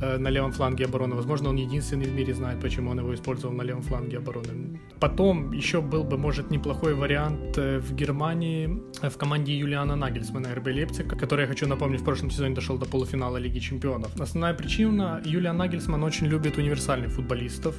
э, 0.00 0.18
на 0.18 0.30
левом 0.30 0.52
фланге 0.52 0.84
обороны. 0.84 1.14
Возможно, 1.16 1.48
он 1.48 1.56
единственный 1.56 2.06
в 2.06 2.14
мире 2.14 2.34
знает, 2.34 2.60
почему 2.60 2.90
он 2.90 2.98
его 2.98 3.14
использовал 3.14 3.54
на 3.54 3.62
левом 3.62 3.82
фланге 3.82 4.18
обороны. 4.18 4.80
Потом 5.00 5.52
еще 5.52 5.80
был 5.80 6.04
бы, 6.04 6.16
может, 6.16 6.50
неплохой 6.50 6.94
вариант 6.94 7.56
в 7.56 7.94
Германии 7.94 8.69
в 9.02 9.16
команде 9.16 9.56
Юлиана 9.56 9.96
Нагельсмана 9.96 10.54
РБ 10.54 10.66
Лейпциг, 10.66 11.18
который, 11.18 11.42
я 11.42 11.46
хочу 11.46 11.66
напомнить, 11.66 12.00
в 12.00 12.04
прошлом 12.04 12.30
сезоне 12.30 12.54
дошел 12.54 12.78
до 12.78 12.86
полуфинала 12.86 13.36
Лиги 13.38 13.58
Чемпионов. 13.58 14.10
Основная 14.20 14.54
причина, 14.54 15.20
Юлиан 15.24 15.56
Нагельсман 15.56 16.02
очень 16.04 16.26
любит 16.26 16.58
универсальных 16.58 17.12
футболистов, 17.12 17.74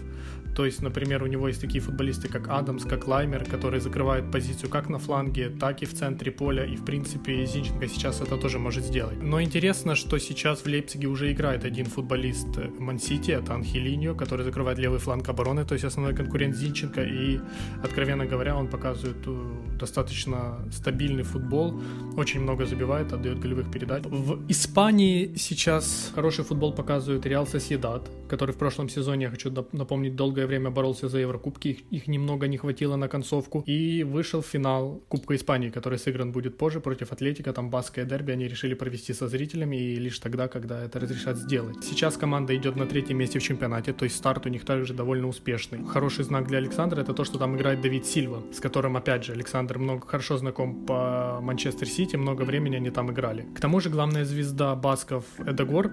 то 0.61 0.65
есть, 0.65 0.83
например, 0.83 1.23
у 1.23 1.25
него 1.25 1.47
есть 1.47 1.59
такие 1.59 1.81
футболисты, 1.81 2.27
как 2.27 2.47
Адамс, 2.47 2.83
как 2.83 3.07
Лаймер, 3.07 3.45
которые 3.45 3.81
закрывают 3.81 4.31
позицию 4.31 4.69
как 4.69 4.89
на 4.89 4.99
фланге, 4.99 5.49
так 5.49 5.81
и 5.81 5.85
в 5.87 5.93
центре 5.95 6.31
поля, 6.31 6.65
и, 6.65 6.75
в 6.75 6.85
принципе, 6.85 7.47
Зинченко 7.47 7.87
сейчас 7.87 8.21
это 8.21 8.37
тоже 8.37 8.59
может 8.59 8.85
сделать. 8.85 9.17
Но 9.23 9.41
интересно, 9.41 9.95
что 9.95 10.19
сейчас 10.19 10.59
в 10.59 10.67
Лейпциге 10.67 11.07
уже 11.07 11.31
играет 11.31 11.65
один 11.65 11.87
футболист 11.87 12.59
Мансити, 12.77 13.31
это 13.31 13.55
Анхелиньо, 13.55 14.13
который 14.13 14.45
закрывает 14.45 14.77
левый 14.77 14.99
фланг 14.99 15.27
обороны, 15.29 15.65
то 15.65 15.73
есть 15.73 15.83
основной 15.83 16.15
конкурент 16.15 16.55
Зинченко, 16.55 17.01
и, 17.01 17.39
откровенно 17.83 18.27
говоря, 18.27 18.55
он 18.55 18.67
показывает 18.67 19.17
э, 19.25 19.77
достаточно 19.79 20.59
стабильный 20.71 21.23
футбол, 21.23 21.81
очень 22.17 22.39
много 22.41 22.67
забивает, 22.67 23.13
отдает 23.13 23.39
голевых 23.39 23.71
передач. 23.71 24.03
В 24.05 24.47
Испании 24.47 25.33
сейчас 25.37 26.11
хороший 26.13 26.43
футбол 26.43 26.71
показывает 26.71 27.25
Реал 27.25 27.47
Соседат, 27.47 28.11
который 28.29 28.51
в 28.51 28.57
прошлом 28.57 28.89
сезоне, 28.89 29.23
я 29.23 29.31
хочу 29.31 29.51
напомнить, 29.71 30.15
долгое 30.15 30.50
время 30.51 30.69
боролся 30.69 31.07
за 31.07 31.19
Еврокубки, 31.19 31.69
их, 31.69 31.79
их 31.91 32.07
немного 32.07 32.47
не 32.47 32.57
хватило 32.57 32.97
на 32.97 33.07
концовку, 33.07 33.63
и 33.65 34.03
вышел 34.03 34.41
в 34.41 34.45
финал 34.45 35.01
Кубка 35.07 35.33
Испании, 35.35 35.69
который 35.69 35.97
сыгран 35.97 36.31
будет 36.31 36.57
позже 36.57 36.79
против 36.81 37.11
Атлетика, 37.13 37.53
там 37.53 37.69
баское 37.69 38.05
дерби, 38.05 38.33
они 38.33 38.47
решили 38.47 38.73
провести 38.73 39.13
со 39.13 39.27
зрителями, 39.27 39.77
и 39.77 39.95
лишь 39.95 40.19
тогда, 40.19 40.47
когда 40.47 40.83
это 40.83 40.99
разрешат 40.99 41.37
сделать. 41.37 41.77
Сейчас 41.83 42.17
команда 42.17 42.53
идет 42.55 42.75
на 42.75 42.85
третьем 42.85 43.17
месте 43.17 43.39
в 43.39 43.43
чемпионате, 43.43 43.93
то 43.93 44.05
есть 44.05 44.17
старт 44.17 44.45
у 44.45 44.49
них 44.49 44.65
также 44.65 44.93
довольно 44.93 45.27
успешный. 45.27 45.85
Хороший 45.85 46.25
знак 46.25 46.47
для 46.47 46.57
Александра 46.57 47.01
это 47.01 47.13
то, 47.13 47.23
что 47.23 47.37
там 47.37 47.55
играет 47.55 47.81
Давид 47.81 48.05
Сильва, 48.05 48.41
с 48.51 48.59
которым, 48.59 48.97
опять 48.97 49.23
же, 49.23 49.31
Александр 49.31 49.77
много 49.77 50.05
хорошо 50.05 50.37
знаком 50.37 50.85
по 50.85 51.39
Манчестер 51.41 51.87
Сити, 51.87 52.17
много 52.17 52.41
времени 52.43 52.75
они 52.75 52.89
там 52.89 53.09
играли. 53.11 53.45
К 53.55 53.61
тому 53.61 53.79
же 53.79 53.89
главная 53.89 54.25
звезда 54.25 54.75
басков 54.75 55.23
Эдегор 55.39 55.91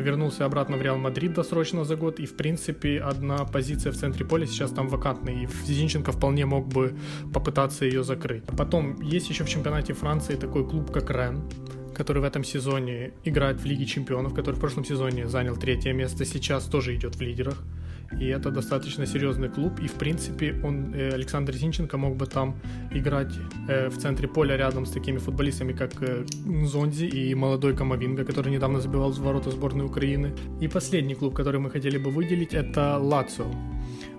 вернулся 0.00 0.44
обратно 0.44 0.76
в 0.76 0.82
Реал 0.82 0.98
Мадрид 0.98 1.34
досрочно 1.34 1.84
за 1.84 1.96
год, 1.96 2.20
и, 2.20 2.26
в 2.26 2.36
принципе, 2.36 3.00
одна 3.00 3.44
позиция 3.44 3.92
в 3.92 3.96
центре 3.96 4.24
поля 4.24 4.46
сейчас 4.46 4.70
там 4.70 4.88
вакантная, 4.88 5.42
и 5.42 5.46
Зинченко 5.46 6.12
вполне 6.12 6.46
мог 6.46 6.68
бы 6.68 6.94
попытаться 7.32 7.84
ее 7.84 8.04
закрыть. 8.04 8.44
Потом, 8.44 9.00
есть 9.00 9.28
еще 9.30 9.44
в 9.44 9.48
чемпионате 9.48 9.92
Франции 9.92 10.36
такой 10.36 10.68
клуб, 10.68 10.90
как 10.90 11.10
Ренн, 11.10 11.42
который 11.94 12.22
в 12.22 12.24
этом 12.24 12.44
сезоне 12.44 13.12
играет 13.24 13.60
в 13.60 13.64
Лиге 13.64 13.86
Чемпионов, 13.86 14.34
который 14.34 14.56
в 14.56 14.60
прошлом 14.60 14.84
сезоне 14.84 15.28
занял 15.28 15.56
третье 15.56 15.92
место, 15.92 16.24
сейчас 16.24 16.64
тоже 16.64 16.94
идет 16.94 17.16
в 17.16 17.20
лидерах 17.20 17.62
и 18.20 18.26
это 18.26 18.50
достаточно 18.50 19.06
серьезный 19.06 19.48
клуб, 19.48 19.80
и 19.80 19.86
в 19.88 19.94
принципе 19.94 20.54
он, 20.64 20.94
э, 20.94 21.10
Александр 21.14 21.54
Зинченко 21.54 21.96
мог 21.98 22.16
бы 22.16 22.26
там 22.26 22.54
играть 22.92 23.32
э, 23.68 23.88
в 23.88 23.98
центре 23.98 24.28
поля 24.28 24.56
рядом 24.56 24.86
с 24.86 24.90
такими 24.90 25.18
футболистами, 25.18 25.72
как 25.72 25.92
э, 26.02 26.24
Зонзи 26.64 27.06
и 27.06 27.34
молодой 27.34 27.76
Камовинга, 27.76 28.24
который 28.24 28.52
недавно 28.52 28.80
забивал 28.80 29.10
в 29.12 29.18
ворота 29.18 29.50
сборной 29.50 29.86
Украины. 29.86 30.32
И 30.60 30.68
последний 30.68 31.14
клуб, 31.14 31.34
который 31.34 31.60
мы 31.60 31.70
хотели 31.70 31.98
бы 31.98 32.10
выделить, 32.10 32.54
это 32.54 32.98
Лацио. 32.98 33.46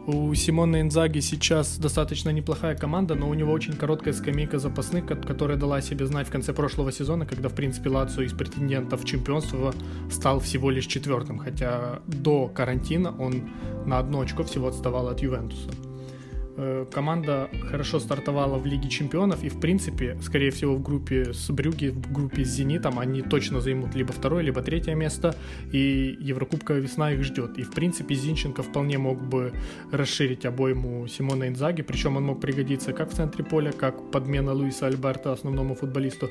У 0.07 0.35
Симона 0.35 0.81
Инзаги 0.81 1.19
сейчас 1.19 1.79
достаточно 1.79 2.29
неплохая 2.29 2.75
команда, 2.75 3.15
но 3.15 3.27
у 3.27 3.33
него 3.33 3.51
очень 3.51 3.73
короткая 3.73 4.13
скамейка 4.13 4.59
запасных, 4.59 5.07
которая 5.07 5.57
дала 5.57 5.81
себе 5.81 6.05
знать 6.05 6.27
в 6.27 6.31
конце 6.31 6.53
прошлого 6.53 6.91
сезона, 6.91 7.25
когда, 7.25 7.49
в 7.49 7.55
принципе, 7.55 7.89
Лацио 7.89 8.21
из 8.21 8.33
претендентов 8.33 9.03
чемпионства 9.03 9.73
стал 10.11 10.39
всего 10.39 10.69
лишь 10.69 10.85
четвертым, 10.85 11.39
хотя 11.39 12.01
до 12.05 12.47
карантина 12.47 13.15
он 13.17 13.49
на 13.87 13.97
одно 13.97 14.21
очко 14.21 14.43
всего 14.43 14.67
отставал 14.67 15.07
от 15.07 15.23
Ювентуса. 15.23 15.71
Э, 16.57 16.85
команда 16.91 17.49
хорошо 17.69 17.99
стартовала 17.99 18.57
в 18.57 18.65
Лиге 18.65 18.89
Чемпионов 18.89 19.43
и, 19.43 19.49
в 19.49 19.59
принципе, 19.59 20.17
скорее 20.21 20.51
всего, 20.51 20.75
в 20.75 20.81
группе 20.81 21.33
с 21.33 21.49
Брюги, 21.49 21.89
в 21.89 22.13
группе 22.13 22.45
с 22.45 22.47
Зенитом 22.47 22.97
они 22.99 23.21
точно 23.21 23.59
займут 23.59 23.93
либо 23.95 24.13
второе, 24.13 24.41
либо 24.41 24.61
третье 24.61 24.95
место, 24.95 25.35
и 25.73 26.17
Еврокубковая 26.21 26.81
весна 26.81 27.11
их 27.11 27.23
ждет. 27.23 27.57
И, 27.57 27.63
в 27.63 27.71
принципе, 27.71 28.15
Зинченко 28.15 28.63
вполне 28.63 28.97
мог 28.97 29.21
бы 29.21 29.51
расширить 29.91 30.45
обойму 30.45 31.07
Симона 31.07 31.47
Инзаги, 31.47 31.81
причем 31.81 32.17
он 32.17 32.23
мог 32.23 32.39
пригодиться 32.39 32.93
как 32.93 33.09
в 33.09 33.13
центре 33.13 33.43
поля, 33.43 33.71
как 33.71 34.11
подмена 34.11 34.53
Луиса 34.53 34.87
Альберта 34.87 35.33
основному 35.33 35.75
футболисту, 35.75 36.29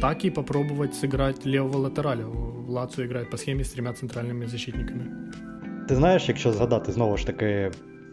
так 0.00 0.24
и 0.24 0.30
попробовать 0.30 0.94
сыграть 0.94 1.44
левого 1.44 1.76
латераля. 1.76 2.26
Лацо 2.68 3.04
играет 3.04 3.30
по 3.30 3.36
схеме 3.36 3.62
с 3.62 3.70
тремя 3.70 3.92
центральными 3.92 4.46
защитниками. 4.46 5.04
Ти 5.88 5.94
знаєш, 5.94 6.28
якщо 6.28 6.52
згадати 6.52 6.92
знову 6.92 7.16
ж 7.16 7.26
таки 7.26 7.70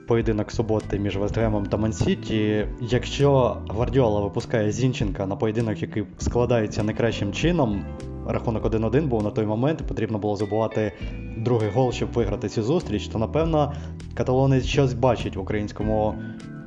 поєдинок 0.08 0.52
суботи 0.52 1.00
між 1.00 1.18
Вестгемом 1.18 1.66
та 1.66 1.78
Мансіті. 1.78 2.68
Якщо 2.82 3.58
Гвардіола 3.70 4.22
випускає 4.22 4.72
Зінченка 4.72 5.26
на 5.26 5.36
поєдинок, 5.36 5.82
який 5.82 6.04
складається 6.18 6.84
найкращим 6.84 7.34
чином, 7.34 7.86
рахунок 8.28 8.66
1-1 8.66 9.08
був 9.08 9.24
на 9.24 9.30
той 9.30 9.46
момент, 9.46 9.82
і 9.82 9.88
потрібно 9.88 10.18
було 10.18 10.36
забувати 10.36 10.94
другий 11.38 11.70
гол, 11.70 11.92
щоб 11.92 12.12
виграти 12.12 12.50
цю 12.50 12.64
зустріч, 12.64 13.08
то 13.08 13.20
напевно 13.20 13.74
каталонець 14.14 14.66
щось 14.66 14.94
бачить 14.94 15.36
в 15.36 15.40
українському 15.40 16.16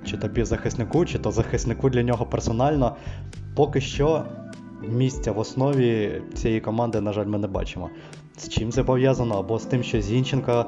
чи 0.05 0.16
то 0.16 0.29
півзахиснику, 0.29 1.05
чи 1.05 1.18
то 1.18 1.31
захиснику 1.31 1.90
для 1.90 2.03
нього 2.03 2.27
персонально. 2.27 2.96
Поки 3.57 3.81
що 3.81 4.25
місця 4.88 5.33
в 5.33 5.38
основі 5.38 6.22
цієї 6.35 6.61
команди, 6.61 7.01
на 7.01 7.12
жаль, 7.12 7.27
ми 7.27 7.38
не 7.38 7.46
бачимо. 7.46 7.90
З 8.37 8.49
чим 8.49 8.72
це 8.72 8.85
пов'язано? 8.85 9.35
Або 9.38 9.59
з 9.59 9.64
тим, 9.64 9.83
що 9.83 10.01
Зінченка 10.01 10.66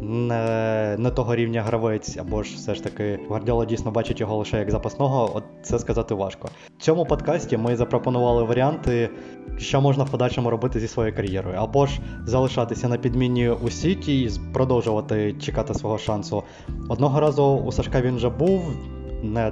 не 0.00 0.96
не 0.98 1.10
того 1.10 1.34
рівня 1.34 1.62
гравець, 1.62 2.16
або 2.16 2.42
ж 2.42 2.54
все 2.56 2.74
ж 2.74 2.82
таки 2.82 3.20
Гвардіола 3.28 3.64
дійсно 3.64 3.90
бачить 3.90 4.20
його 4.20 4.36
лише 4.36 4.58
як 4.58 4.70
запасного, 4.70 5.30
от 5.34 5.44
це 5.62 5.78
сказати 5.78 6.14
важко. 6.14 6.48
В 6.78 6.82
цьому 6.82 7.04
подкасті 7.04 7.56
ми 7.56 7.76
запропонували 7.76 8.42
варіанти, 8.42 9.10
що 9.58 9.80
можна 9.80 10.04
в 10.04 10.10
подальшому 10.10 10.50
робити 10.50 10.80
зі 10.80 10.88
своєю 10.88 11.16
кар'єрою, 11.16 11.56
або 11.58 11.86
ж 11.86 12.00
залишатися 12.26 12.88
на 12.88 12.96
підміні 12.96 13.50
у 13.50 13.70
Сіті 13.70 14.20
і 14.20 14.30
продовжувати 14.52 15.32
чекати 15.32 15.74
свого 15.74 15.98
шансу. 15.98 16.42
Одного 16.88 17.20
разу 17.20 17.44
у 17.44 17.72
Сашка 17.72 18.00
він 18.00 18.16
вже 18.16 18.28
був. 18.28 18.62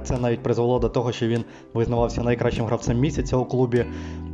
Це 0.03 0.17
навіть 0.17 0.43
призвело 0.43 0.79
до 0.79 0.89
того, 0.89 1.11
що 1.11 1.27
він 1.27 1.43
визнавався 1.73 2.23
найкращим 2.23 2.65
гравцем 2.65 2.99
місяця 2.99 3.37
у 3.37 3.45
клубі, 3.45 3.85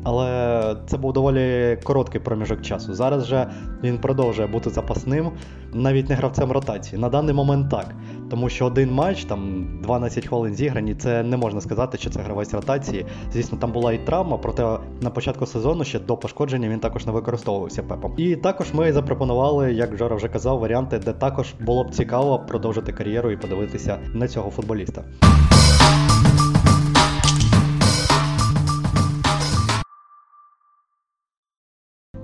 але 0.03 0.77
це 0.87 0.97
був 0.97 1.13
доволі 1.13 1.77
короткий 1.83 2.21
проміжок 2.21 2.61
часу. 2.61 2.93
Зараз 2.93 3.25
же 3.25 3.51
він 3.83 3.97
продовжує 3.97 4.47
бути 4.47 4.69
запасним, 4.69 5.31
навіть 5.75 6.09
не 6.09 6.15
гравцем 6.15 6.51
ротації. 6.51 7.01
На 7.01 7.09
даний 7.09 7.35
момент 7.35 7.69
так. 7.69 7.95
Тому 8.29 8.49
що 8.49 8.65
один 8.65 8.91
матч, 8.91 9.25
там 9.25 9.67
12 9.83 10.27
хвилин 10.27 10.55
зіграні, 10.55 10.95
це 10.95 11.23
не 11.23 11.37
можна 11.37 11.61
сказати, 11.61 11.97
що 11.97 12.09
це 12.09 12.21
гравець 12.21 12.53
ротації. 12.53 13.05
Звісно, 13.33 13.57
там 13.57 13.71
була 13.71 13.93
і 13.93 14.05
травма, 14.05 14.37
проте 14.37 14.77
на 15.01 15.09
початку 15.09 15.45
сезону 15.45 15.83
ще 15.83 15.99
до 15.99 16.17
пошкодження 16.17 16.69
він 16.69 16.79
також 16.79 17.05
не 17.05 17.11
використовувався 17.11 17.83
пепом. 17.83 18.13
І 18.17 18.35
також 18.35 18.73
ми 18.73 18.93
запропонували, 18.93 19.73
як 19.73 19.97
Жора 19.97 20.15
вже 20.15 20.27
казав, 20.27 20.59
варіанти, 20.59 20.99
де 20.99 21.13
також 21.13 21.53
було 21.59 21.83
б 21.83 21.91
цікаво 21.91 22.39
продовжити 22.47 22.93
кар'єру 22.93 23.31
і 23.31 23.37
подивитися 23.37 23.97
на 24.13 24.27
цього 24.27 24.49
футболіста. 24.49 25.03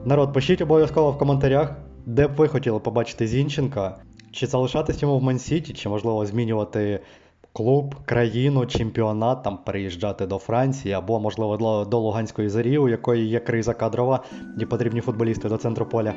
Народ, 0.06 0.34
пишіть 0.34 0.62
обов'язково 0.62 1.12
в 1.12 1.18
коментарях, 1.18 1.76
де 2.06 2.28
б 2.28 2.36
ви 2.36 2.48
хотіли 2.48 2.80
побачити 2.80 3.28
Зінченка, 3.28 3.96
чи 4.32 4.48
залишатись 4.48 5.02
йому 5.02 5.20
в 5.20 5.24
Мансіті, 5.24 5.74
чи 5.74 5.90
можливо 5.90 6.26
змінювати 6.26 7.00
клуб, 7.54 7.96
країну, 8.06 8.66
чемпіонат, 8.66 9.44
там 9.44 9.60
переїжджати 9.66 10.28
до 10.28 10.38
Франції, 10.38 10.94
або, 10.94 11.20
можливо, 11.20 11.86
до 11.86 12.00
Луганської 12.00 12.50
зарі, 12.50 12.78
у 12.78 12.90
якої 12.90 13.28
є 13.28 13.40
криза 13.40 13.74
кадрова, 13.74 14.24
і 14.60 14.66
потрібні 14.66 15.02
футболісти 15.02 15.50
до 15.50 15.58
центру 15.58 15.86
поля. 15.86 16.14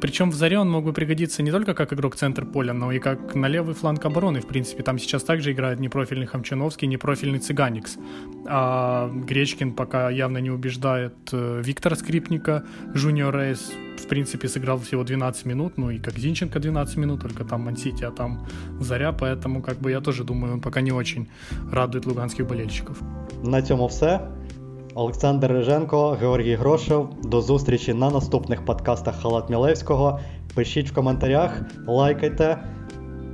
Причем 0.00 0.30
в 0.30 0.34
Заре 0.34 0.58
он 0.58 0.70
мог 0.70 0.84
бы 0.84 0.92
пригодиться 0.92 1.42
не 1.42 1.50
только 1.50 1.74
как 1.74 1.92
игрок 1.92 2.16
центр 2.16 2.44
поля, 2.46 2.72
но 2.72 2.90
и 2.92 2.98
как 2.98 3.34
на 3.34 3.46
левый 3.46 3.74
фланг 3.74 4.04
обороны. 4.04 4.40
В 4.40 4.46
принципе, 4.46 4.82
там 4.82 4.98
сейчас 4.98 5.22
также 5.22 5.52
играет 5.52 5.80
непрофильный 5.80 6.26
Хамчановский, 6.26 6.88
непрофильный 6.88 7.38
Цыганикс. 7.38 7.98
А 8.46 9.10
Гречкин 9.12 9.74
пока 9.74 10.10
явно 10.10 10.38
не 10.38 10.50
убеждает 10.50 11.14
э, 11.32 11.62
Виктора 11.64 11.96
Скрипника. 11.96 12.64
Жуниор 12.94 13.36
Рейс, 13.36 13.72
в 13.98 14.08
принципе, 14.08 14.48
сыграл 14.48 14.78
всего 14.78 15.04
12 15.04 15.46
минут, 15.46 15.76
ну 15.76 15.90
и 15.90 15.98
как 15.98 16.18
Зинченко 16.18 16.58
12 16.58 16.96
минут, 16.96 17.20
только 17.20 17.44
там 17.44 17.62
Мансити, 17.62 18.04
а 18.04 18.10
там 18.10 18.46
Заря, 18.80 19.12
поэтому 19.12 19.62
как 19.62 19.78
бы 19.78 19.90
я 19.90 20.00
тоже 20.00 20.24
думаю, 20.24 20.54
он 20.54 20.60
пока 20.60 20.80
не 20.80 20.92
очень 20.92 21.28
радует 21.70 22.06
луганских 22.06 22.46
болельщиков. 22.46 22.98
На 23.42 23.60
цьому 23.62 23.88
все. 23.88 24.20
Олександр 25.00 25.52
Риженко, 25.52 26.10
Георгій 26.10 26.54
Грошев. 26.54 27.08
До 27.22 27.40
зустрічі 27.40 27.94
на 27.94 28.10
наступних 28.10 28.64
подкастах 28.64 29.22
Халат 29.22 29.50
Мілевського. 29.50 30.20
Пишіть 30.54 30.90
в 30.90 30.94
коментарях, 30.94 31.62
лайкайте, 31.86 32.58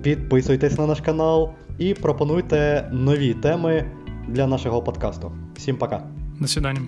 підписуйтесь 0.02 0.78
на 0.78 0.86
наш 0.86 1.00
канал 1.00 1.50
і 1.78 1.94
пропонуйте 1.94 2.88
нові 2.92 3.34
теми 3.34 3.84
для 4.28 4.46
нашого 4.46 4.82
подкасту. 4.82 5.32
Всім 5.56 5.76
пока. 5.76 6.02
До 6.40 6.48
свидання. 6.48 6.80